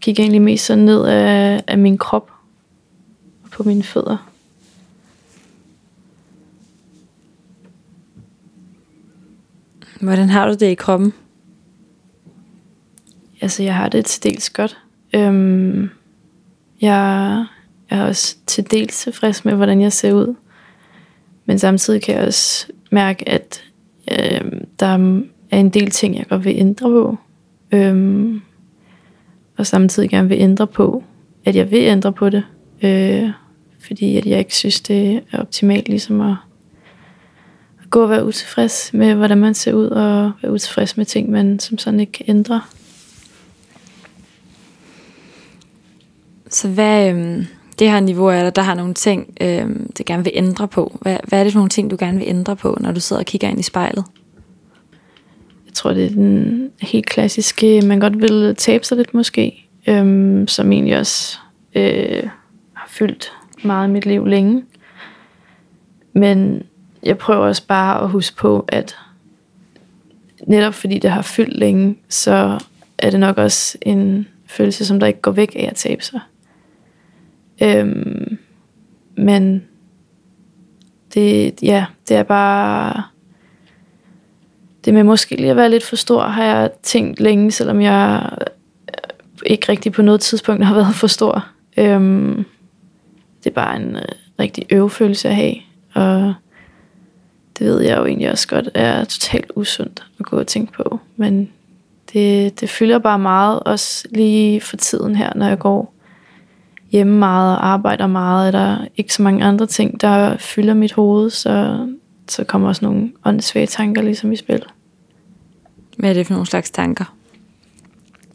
[0.01, 2.31] kigger egentlig mest sådan ned af, af min krop
[3.43, 4.31] og på mine fødder.
[10.01, 11.13] Hvordan har du det i kroppen?
[13.41, 14.79] Altså, jeg har det til dels godt.
[15.15, 15.91] Øhm,
[16.81, 17.45] Jeg
[17.91, 20.35] er også til dels tilfreds med, hvordan jeg ser ud.
[21.47, 23.65] Men samtidig kan jeg også mærke, at
[24.11, 24.87] øh, der
[25.51, 27.17] er en del ting, jeg godt vil ændre på.
[27.73, 28.41] Øhm,
[29.57, 31.05] og samtidig gerne vil ændre på,
[31.45, 32.45] at jeg vil ændre på det.
[32.83, 33.31] Øh,
[33.81, 36.37] fordi at jeg ikke synes, det er optimalt ligesom at,
[37.83, 41.31] at gå og være utilfreds med, hvordan man ser ud, og være utilfreds med ting,
[41.31, 42.27] man som sådan ikke kan
[46.51, 47.47] Så hvad, øhm,
[47.79, 50.99] det her niveau er der, der har nogle ting, øhm, du gerne vil ændre på.
[51.01, 53.21] Hvad, hvad er det for nogle ting, du gerne vil ændre på, når du sidder
[53.21, 54.05] og kigger ind i spejlet?
[55.67, 60.49] Jeg tror, det er den helt klassiske, man godt vil tabe sig lidt måske, øhm,
[60.49, 61.39] som egentlig også
[61.75, 62.23] øh,
[62.73, 63.33] har fyldt
[63.63, 64.65] meget i mit liv længe.
[66.13, 66.63] Men
[67.03, 68.97] jeg prøver også bare at huske på, at
[70.47, 72.59] netop fordi det har fyldt længe, så
[72.99, 76.21] er det nok også en følelse, som der ikke går væk af at tabe sig.
[77.63, 78.39] Øhm,
[79.17, 79.65] men
[81.15, 83.03] det, ja, det er bare...
[84.85, 88.31] Det med måske lige at være lidt for stor, har jeg tænkt længe, selvom jeg
[88.89, 91.47] øh, ikke rigtig på noget tidspunkt har været for stor.
[91.77, 92.45] Øhm,
[93.45, 94.03] det er bare en øh,
[94.39, 95.55] rigtig øvefølelse at have,
[95.95, 96.35] og
[97.59, 101.01] det ved jeg jo egentlig også godt er totalt usundt at gå og tænke på,
[101.17, 101.51] men
[102.13, 105.98] det, det fylder bare meget, også lige for tiden her, når jeg går
[106.91, 110.93] hjemme meget og arbejder meget, er der ikke så mange andre ting, der fylder mit
[110.93, 111.87] hoved, så,
[112.29, 114.63] så kommer også nogle åndssvage tanker ligesom i spil.
[115.99, 117.15] Hvad er det for nogle slags tanker?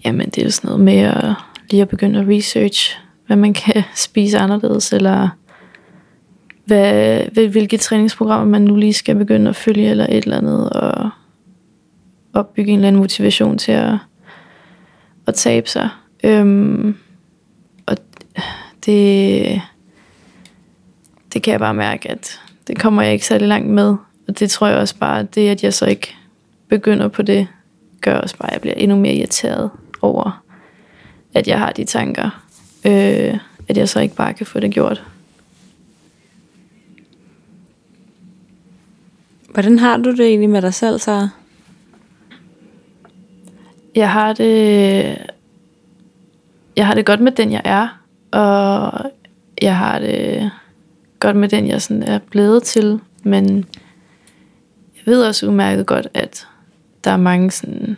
[0.06, 1.34] Jamen, det er jo sådan noget med at
[1.70, 5.30] lige at begynde at research, hvad man kan spise anderledes, eller
[6.66, 11.10] hvad, hvilke træningsprogrammer man nu lige skal begynde at følge, eller et eller andet, og
[12.34, 13.94] opbygge en eller anden motivation til at,
[15.28, 15.90] at tabe sig.
[16.24, 16.96] Øhm, og
[18.86, 19.62] det,
[21.34, 23.96] det kan jeg bare mærke, at det kommer jeg ikke særlig langt med.
[24.28, 26.16] Og det tror jeg også bare, at det, at jeg så ikke
[26.68, 27.48] begynder på det,
[28.02, 29.72] gør også bare, at jeg bliver endnu mere irriteret
[30.02, 30.44] over,
[31.34, 32.44] at jeg har de tanker.
[32.86, 35.04] Øh, at jeg så ikke bare kan få det gjort.
[39.50, 41.28] Hvordan har du det egentlig med dig selv, så?
[43.96, 45.18] Jeg har det,
[46.76, 48.03] jeg har det godt med den, jeg er.
[48.34, 48.92] Og
[49.62, 50.52] jeg har det
[51.20, 53.00] godt med den, jeg sådan er blevet til.
[53.24, 53.58] Men
[54.96, 56.48] jeg ved også udmærket godt, at
[57.04, 57.98] der er mange sådan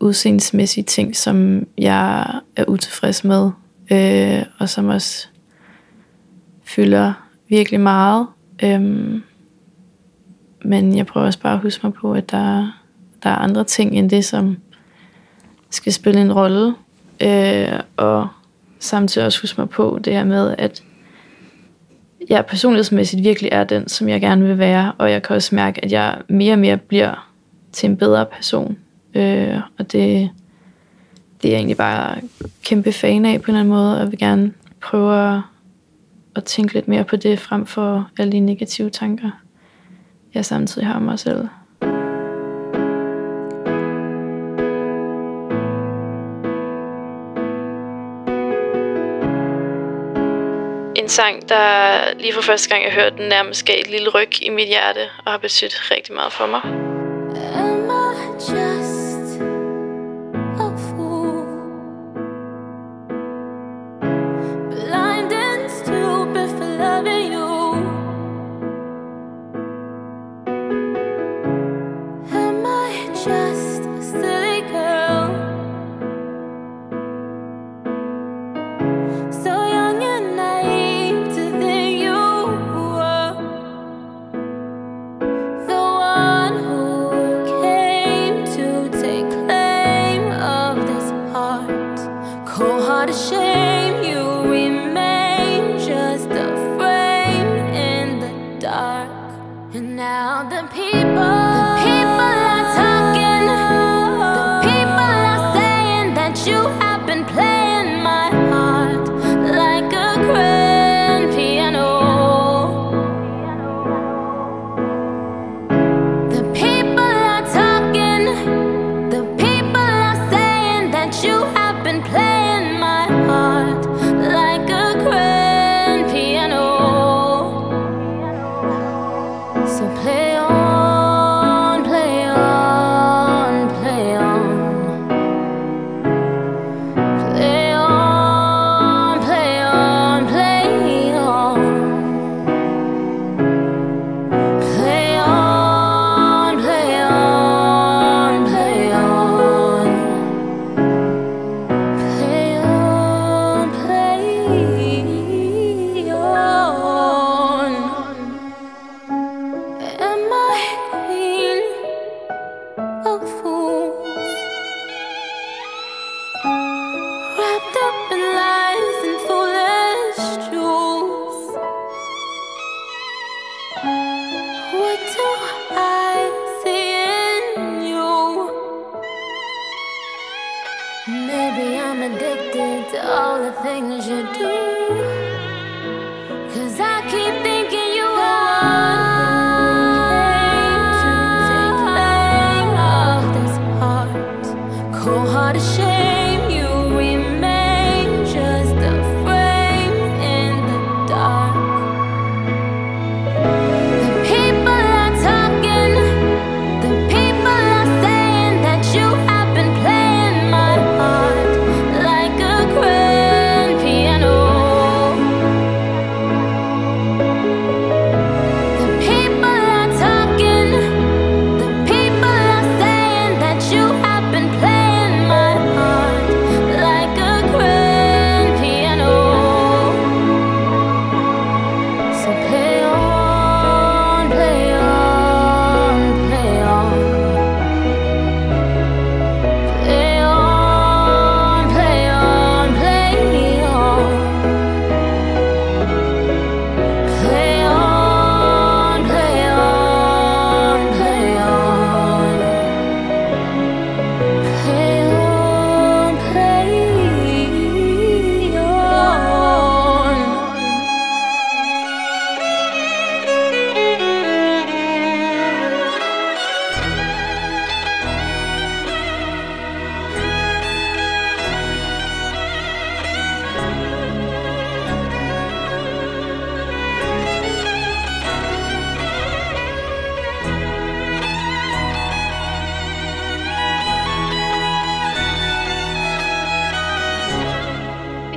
[0.00, 2.26] udseendsmæssige ting, som jeg
[2.56, 3.50] er utilfreds med.
[3.90, 5.28] Øh, og som også
[6.64, 7.12] fylder
[7.48, 8.26] virkelig meget.
[8.62, 9.22] Øhm,
[10.64, 12.72] men jeg prøver også bare at huske mig på, at der,
[13.22, 14.56] der er andre ting end det, som
[15.70, 16.74] skal spille en rolle.
[17.20, 18.28] Øh, og
[18.80, 20.82] samtidig også huske mig på det her med, at
[22.28, 24.92] jeg personlighedsmæssigt virkelig er den, som jeg gerne vil være.
[24.98, 27.28] Og jeg kan også mærke, at jeg mere og mere bliver
[27.72, 28.78] til en bedre person.
[29.14, 30.30] Øh, og det,
[31.42, 32.20] det er jeg egentlig bare
[32.64, 35.40] kæmpe fan af på en eller anden måde, og vil gerne prøve at,
[36.36, 39.30] at tænke lidt mere på det, frem for alle de negative tanker,
[40.34, 41.48] jeg samtidig har om mig selv.
[51.08, 54.42] En sang, der lige for første gang jeg hørte den, nærmest gav et lille ryg
[54.42, 56.60] i mit hjerte, og har betydet rigtig meget for mig.
[57.54, 57.67] Ah.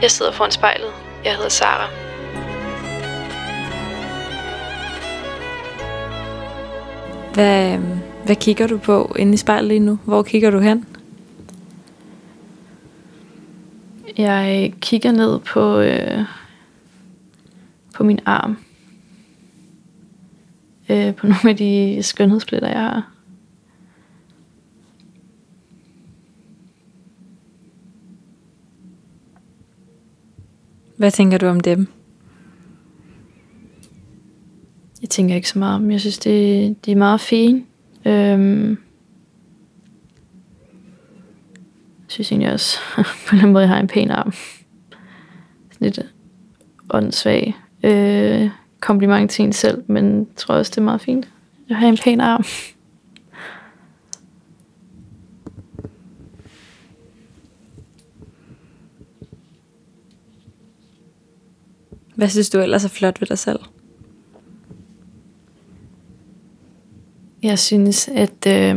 [0.02, 0.92] Jeg sidder foran spejlet.
[1.26, 1.90] Jeg hedder Sara.
[7.34, 7.78] Hvad,
[8.26, 10.00] hvad kigger du på inde i spejlet lige nu?
[10.06, 10.86] Hvor kigger du hen?
[14.18, 16.24] Jeg kigger ned på, øh,
[17.96, 18.58] på min arm.
[20.90, 23.11] Øh, på nogle af de skønhedspletter, jeg har.
[31.02, 31.88] Hvad tænker du om dem?
[35.02, 35.92] Jeg tænker ikke så meget om.
[35.92, 37.64] Jeg synes, det, de er meget fine.
[38.06, 38.78] Øhm, jeg
[42.08, 42.80] synes egentlig også,
[43.28, 44.32] på en måde, jeg har en pæn arm.
[45.72, 46.00] Sådan lidt
[46.90, 48.50] åndssvag øh,
[48.80, 51.30] kompliment til en selv, men jeg tror også, det er meget fint.
[51.70, 52.44] Jeg har en pæn arm.
[62.22, 63.60] Hvad synes du ellers er flot ved dig selv?
[67.44, 68.76] Jeg synes, at øh,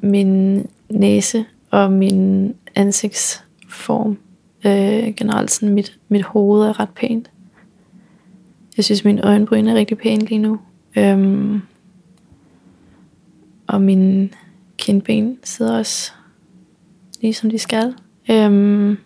[0.00, 4.18] min næse og min ansigtsform,
[4.64, 7.30] øh, generelt sådan mit, mit hoved er ret pænt.
[8.76, 10.60] Jeg synes, min øjenbryn er rigtig pæn lige nu.
[10.96, 11.60] Øhm,
[13.66, 14.28] og mine
[14.76, 16.12] kindben sidder også
[17.20, 17.94] lige som de skal.
[18.30, 18.96] Øhm,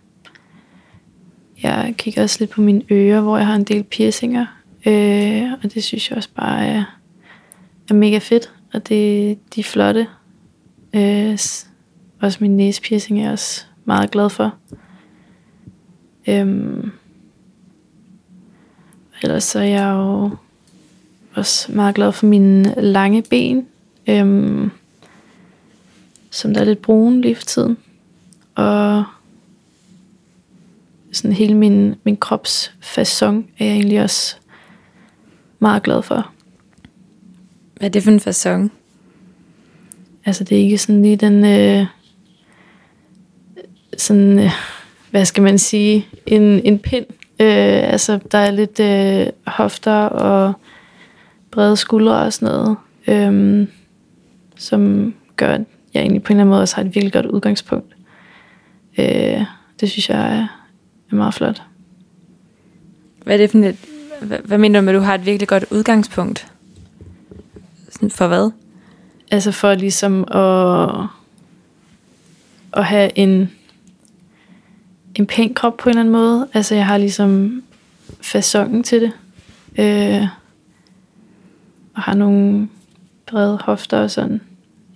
[1.63, 4.45] jeg kigger også lidt på mine ører, hvor jeg har en del piercinger.
[4.85, 6.83] Øh, og det synes jeg også bare er,
[7.89, 8.53] er mega fedt.
[8.73, 10.07] Og det, de er flotte.
[10.93, 11.31] Øh,
[12.21, 14.55] også min næsepiercing er jeg også meget glad for.
[16.27, 16.91] Øhm,
[19.23, 20.29] ellers så er jeg jo
[21.35, 23.67] også meget glad for mine lange ben.
[24.07, 24.71] Øhm,
[26.29, 27.77] som der er lidt brune lige for tiden.
[28.55, 29.03] Og
[31.17, 34.35] sådan hele min, min krops façon er jeg egentlig også
[35.59, 36.31] meget glad for.
[37.75, 38.71] Hvad er det for en fasong?
[40.25, 41.85] Altså det er ikke sådan lige den, øh,
[43.97, 44.51] sådan, øh,
[45.11, 47.05] hvad skal man sige, en, en pind.
[47.39, 50.53] Øh, altså der er lidt øh, hofter og
[51.51, 53.67] brede skuldre og sådan noget, øh,
[54.57, 55.61] som gør, at
[55.93, 57.95] jeg egentlig på en eller anden måde også har et virkelig godt udgangspunkt.
[58.97, 59.41] Øh,
[59.79, 60.47] det synes jeg
[61.09, 61.63] er, er meget flot.
[63.23, 63.77] Hvad er det for et,
[64.21, 66.51] hvad, hvad mener du med, at du har et virkelig godt udgangspunkt?
[67.89, 68.51] Sådan for hvad?
[69.31, 71.07] Altså for ligesom at,
[72.73, 73.51] at have en,
[75.15, 76.47] en pæn krop på en eller anden måde.
[76.53, 77.63] Altså jeg har ligesom
[78.21, 79.11] fasongen til det.
[79.79, 80.27] Øh,
[81.93, 82.69] og har nogle
[83.25, 84.41] brede hofter og sådan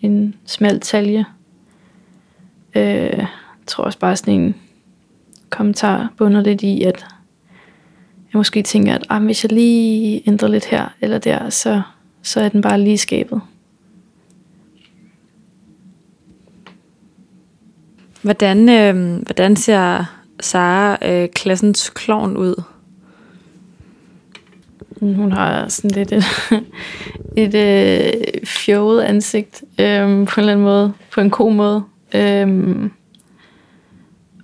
[0.01, 1.26] en smal talje.
[2.76, 3.28] Øh, jeg
[3.68, 4.55] tror også bare sådan en
[5.52, 7.06] kommentar bunder lidt i, at
[8.34, 11.82] jeg måske tænker, at ah, hvis jeg lige ændrer lidt her eller der, så,
[12.22, 13.41] så er den bare lige skabet.
[18.22, 20.06] Hvordan, øh, hvordan ser
[20.39, 22.64] Sara øh, klassens klovn ud?
[25.02, 26.24] Hun har sådan lidt et,
[27.43, 28.14] et øh,
[28.45, 31.84] fjollet ansigt øh, på en eller anden måde, på en god måde.
[32.16, 32.89] Øh,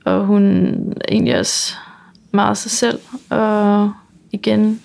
[0.08, 1.76] og hun er egentlig også
[2.32, 3.00] meget sig selv,
[3.30, 3.92] og
[4.32, 4.82] igen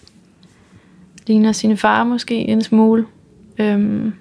[1.26, 3.06] ligner sine far måske en smule.
[3.58, 4.12] Øhm,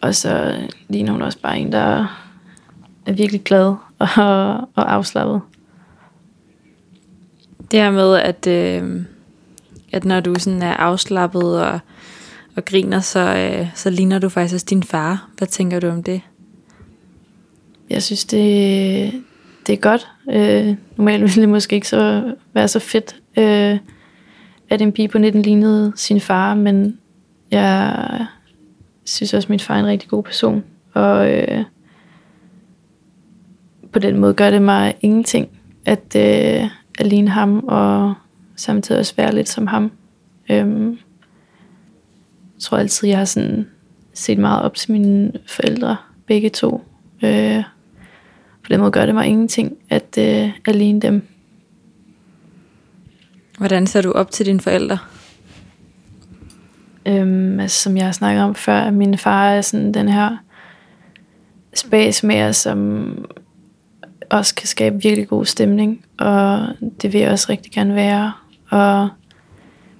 [0.00, 0.56] og så
[0.88, 2.06] ligner hun også bare en, der
[3.06, 5.40] er virkelig glad og, og afslappet.
[7.70, 9.02] Det her med, at, øh,
[9.92, 11.80] at når du sådan er afslappet og,
[12.56, 15.28] og griner, så, øh, så ligner du faktisk også din far.
[15.38, 16.20] Hvad tænker du om det?
[17.90, 19.12] Jeg synes, det,
[19.66, 20.08] det er godt.
[20.30, 23.78] Øh, normalt ville det måske ikke så være så fedt, øh,
[24.70, 26.98] at en pige på 19 lignede sin far, men
[27.50, 28.26] jeg
[29.04, 30.64] synes også, at min far er en rigtig god person.
[30.92, 31.64] Og øh,
[33.92, 35.48] på den måde gør det mig ingenting,
[35.84, 36.68] at, øh,
[36.98, 38.14] at ligne ham, og
[38.56, 39.92] samtidig også være lidt som ham.
[40.50, 40.90] Øhm,
[42.54, 43.68] jeg tror altid, jeg har sådan
[44.14, 46.82] set meget op til mine forældre, begge to.
[47.24, 47.62] Øh,
[48.64, 51.28] på den måde gør det mig ingenting, at, øh, at ligne dem.
[53.58, 54.98] Hvordan ser du op til dine forældre?
[57.06, 60.36] Øhm, altså, som jeg har snakket om før, at min far er sådan den her
[61.74, 63.08] spasmager, som
[64.30, 66.66] også kan skabe virkelig god stemning, og
[67.02, 68.32] det vil jeg også rigtig gerne være.
[68.70, 69.08] Og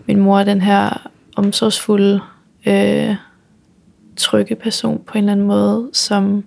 [0.06, 2.20] min mor er den her omsorgsfulde,
[2.66, 3.14] øh,
[4.16, 6.44] trygge person på en eller anden måde, som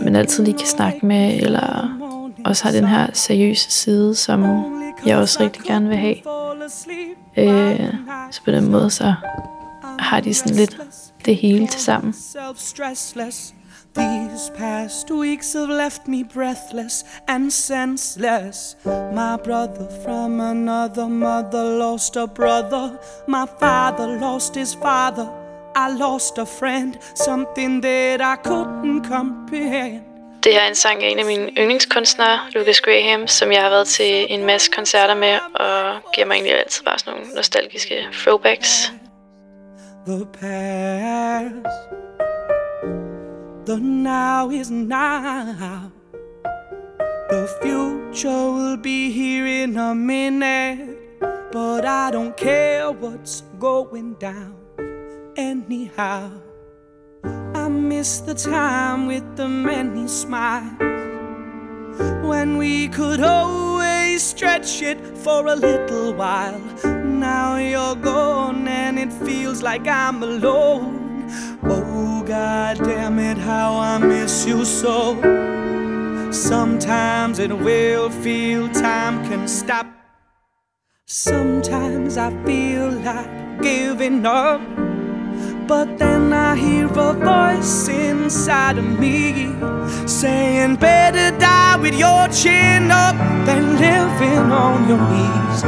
[0.00, 1.98] man altid lige kan snakke med, eller
[2.44, 4.44] også har den her seriøse side, som
[5.06, 6.16] jeg også rigtig gerne vil have.
[7.36, 7.94] Øh,
[8.30, 9.14] så på den måde, så
[9.98, 10.76] har de sådan lidt
[11.24, 12.14] det hele til sammen.
[13.94, 18.76] These past weeks have left me breathless and senseless.
[18.84, 22.98] My brother from another mother lost a brother.
[23.26, 25.45] My father lost his father.
[25.78, 30.02] I lost a friend, something that I couldn't comprehend.
[30.44, 33.70] Det her er en sang af en af mine yndlingskunstnere, Lucas Graham, som jeg har
[33.70, 38.06] været til en masse koncerter med, og giver mig egentlig altid bare sådan nogle nostalgiske
[38.12, 38.92] throwbacks.
[40.06, 41.66] The past,
[43.66, 45.90] the now is now.
[47.30, 50.96] The future will be here in a minute,
[51.52, 54.65] but I don't care what's going down
[55.36, 56.30] anyhow.
[57.24, 60.72] I miss the time with the many smiles
[62.22, 66.60] when we could always stretch it for a little while.
[67.04, 71.28] Now you're gone and it feels like I'm alone.
[71.62, 75.20] Oh, god damn it, how I miss you so.
[76.30, 79.86] Sometimes it will feel time can stop.
[81.06, 84.75] Sometimes I feel like giving up.
[85.68, 89.52] But then I hear a voice inside of me
[90.06, 95.62] saying, Better die with your chin up than living on your knees.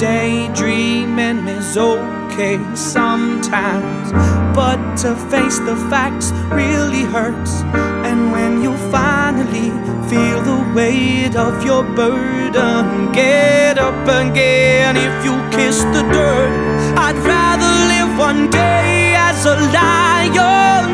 [0.00, 4.12] Daydreaming is okay sometimes,
[4.54, 7.62] but to face the facts really hurts.
[8.06, 9.70] And when you finally
[10.08, 14.96] feel the weight of your burden, get up again.
[14.96, 16.52] If you kiss the dirt,
[16.96, 18.91] I'd rather live one day
[19.32, 20.84] as a lion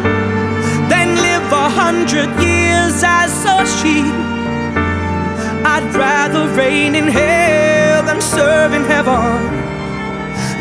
[0.90, 4.14] than live a hundred years as a sheep.
[5.74, 9.38] I'd rather reign in hell than serve in heaven.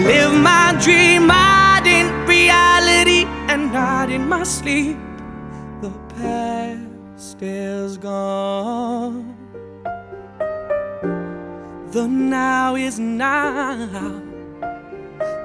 [0.09, 3.21] Live my dream out in reality
[3.51, 4.97] and not in my sleep.
[5.81, 9.35] The past is gone.
[11.91, 14.23] The now is now.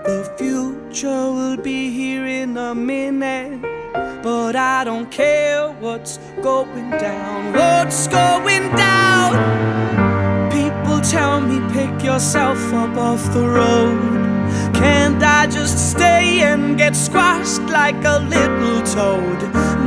[0.07, 0.52] The future
[1.01, 3.63] will be here in a minute.
[4.23, 7.55] But I don't care what's going down.
[7.55, 9.33] What's going down?
[10.51, 14.75] People tell me pick yourself up off the road.
[14.75, 19.41] Can't I just stay and get squashed like a little toad?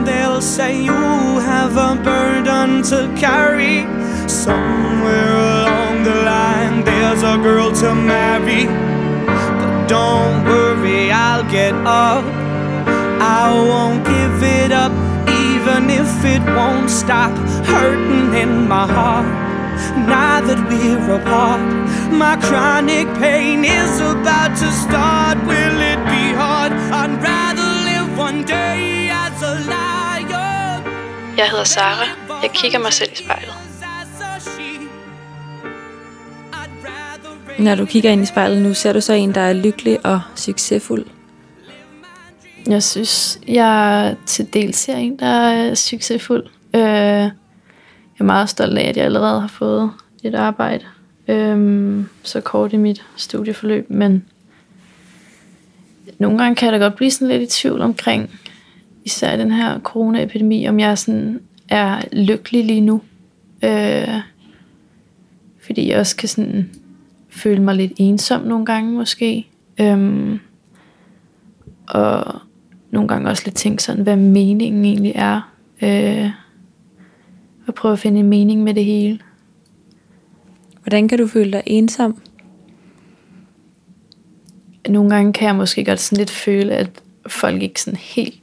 [0.07, 3.85] They'll say you have a burden to carry.
[4.27, 8.94] Somewhere along the line, there's a girl to marry.
[9.88, 12.25] Don't worry, I'll get up.
[13.21, 14.91] I won't give it up,
[15.47, 17.31] even if it won't stop
[17.65, 19.29] hurting in my heart.
[20.07, 21.61] Now that we're apart,
[22.11, 25.38] my chronic pain is about to start.
[25.45, 26.71] Will it be hard?
[27.01, 30.83] I'd rather live one day as a lion.
[31.38, 32.07] Jeg hedder Sara.
[32.41, 33.64] jeg kigger mig selv i spejlet.
[37.59, 40.21] Når du kigger ind i spejlet nu, ser du så en, der er lykkelig og
[40.35, 41.05] succesfuld.
[42.67, 46.43] Jeg synes, jeg til dels ser en, der er succesfuld.
[46.73, 47.31] Øh, jeg
[48.19, 49.91] er meget stolt af, at jeg allerede har fået
[50.23, 50.85] et arbejde.
[51.27, 54.25] Øh, så kort i mit studieforløb, men
[56.19, 58.39] nogle gange kan jeg da godt blive sådan lidt i tvivl omkring,
[59.03, 61.39] især i den her coronaepidemi, om jeg sådan
[61.69, 63.01] er lykkelig lige nu.
[63.63, 64.19] Øh,
[65.65, 66.69] fordi jeg også kan sådan
[67.36, 69.47] føle mig lidt ensom nogle gange måske.
[69.81, 70.39] Øhm,
[71.88, 72.39] og
[72.91, 75.53] nogle gange også lidt tænke sådan, hvad meningen egentlig er.
[75.81, 76.29] Øh,
[77.67, 79.19] og prøve at finde en mening med det hele.
[80.81, 82.21] Hvordan kan du føle dig ensom?
[84.89, 88.41] Nogle gange kan jeg måske godt sådan lidt føle, at folk ikke sådan helt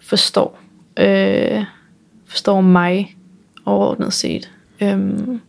[0.00, 0.60] forstår,
[0.98, 1.64] øh,
[2.26, 3.16] forstår mig
[3.64, 4.52] overordnet set.
[4.80, 5.40] Øhm,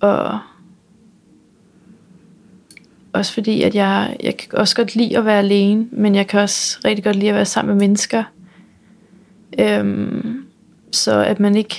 [0.00, 0.38] og
[3.18, 6.40] også fordi, at jeg, jeg kan også godt lide at være alene, men jeg kan
[6.40, 8.24] også rigtig godt lide at være sammen med mennesker.
[9.58, 10.44] Øhm,
[10.92, 11.76] så at man ikke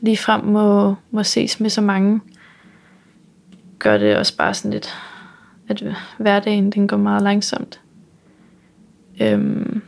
[0.00, 2.20] lige frem må, må ses med så mange,
[3.78, 4.94] gør det også bare sådan lidt,
[5.68, 5.84] at
[6.18, 7.80] hverdagen den går meget langsomt.
[9.20, 9.82] Øhm,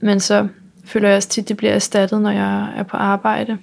[0.00, 0.48] men så
[0.84, 3.58] føler jeg også tit, at det bliver erstattet, når jeg er på arbejde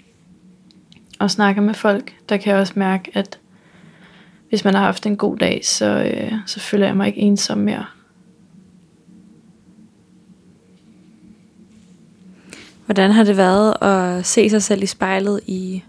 [1.19, 2.15] og snakker med folk.
[2.29, 3.39] Der kan jeg også mærke, at
[4.49, 7.57] hvis man har haft en god dag, så, øh, så føler jeg mig ikke ensom
[7.57, 7.85] mere.
[12.85, 15.83] Hvordan har det været at se sig selv i spejlet i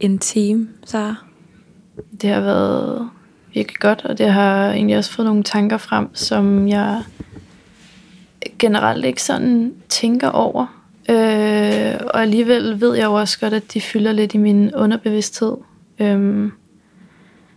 [0.00, 1.14] en time, Sara?
[2.20, 3.08] Det har været
[3.54, 7.02] virkelig godt, og det har egentlig også fået nogle tanker frem, som jeg
[8.58, 10.82] generelt ikke sådan tænker over.
[11.08, 15.56] Øh, og alligevel ved jeg jo også godt, at de fylder lidt i min underbevidsthed.
[15.98, 16.50] Øh,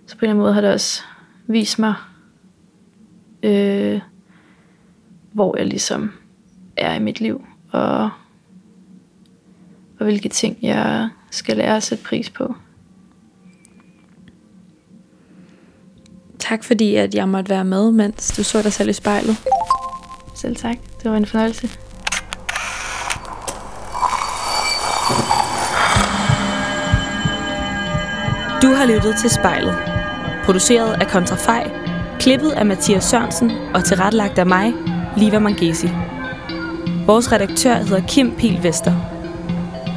[0.10, 1.01] så på en eller anden måde har det også
[1.47, 1.93] vist mig,
[3.43, 4.01] øh,
[5.32, 6.12] hvor jeg ligesom
[6.78, 8.10] er i mit liv, og,
[9.99, 12.55] og hvilke ting jeg skal lære at sætte pris på.
[16.39, 19.38] Tak fordi, at jeg måtte være med, mens du så dig selv i spejlet.
[20.36, 20.78] Selv tak.
[21.03, 21.68] Det var en fornøjelse.
[28.62, 29.89] Du har lyttet til Spejlet.
[30.50, 31.72] Produceret af Kontrafej,
[32.20, 34.74] klippet af Mathias Sørensen og tilrettelagt af mig,
[35.18, 35.89] Liva Mangesi.
[37.06, 38.93] Vores redaktør hedder Kim Pil Vester.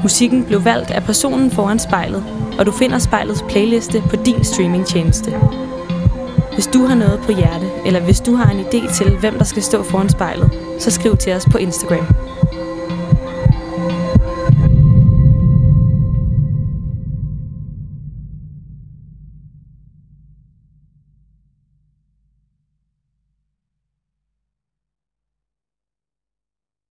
[0.02, 2.24] Musikken blev valgt af personen foran spejlet,
[2.58, 5.34] og du finder spejlets playliste på din streamingtjeneste.
[6.54, 9.44] Hvis du har noget på hjerte, eller hvis du har en idé til, hvem der
[9.44, 12.06] skal stå foran spejlet, så skriv til os på Instagram.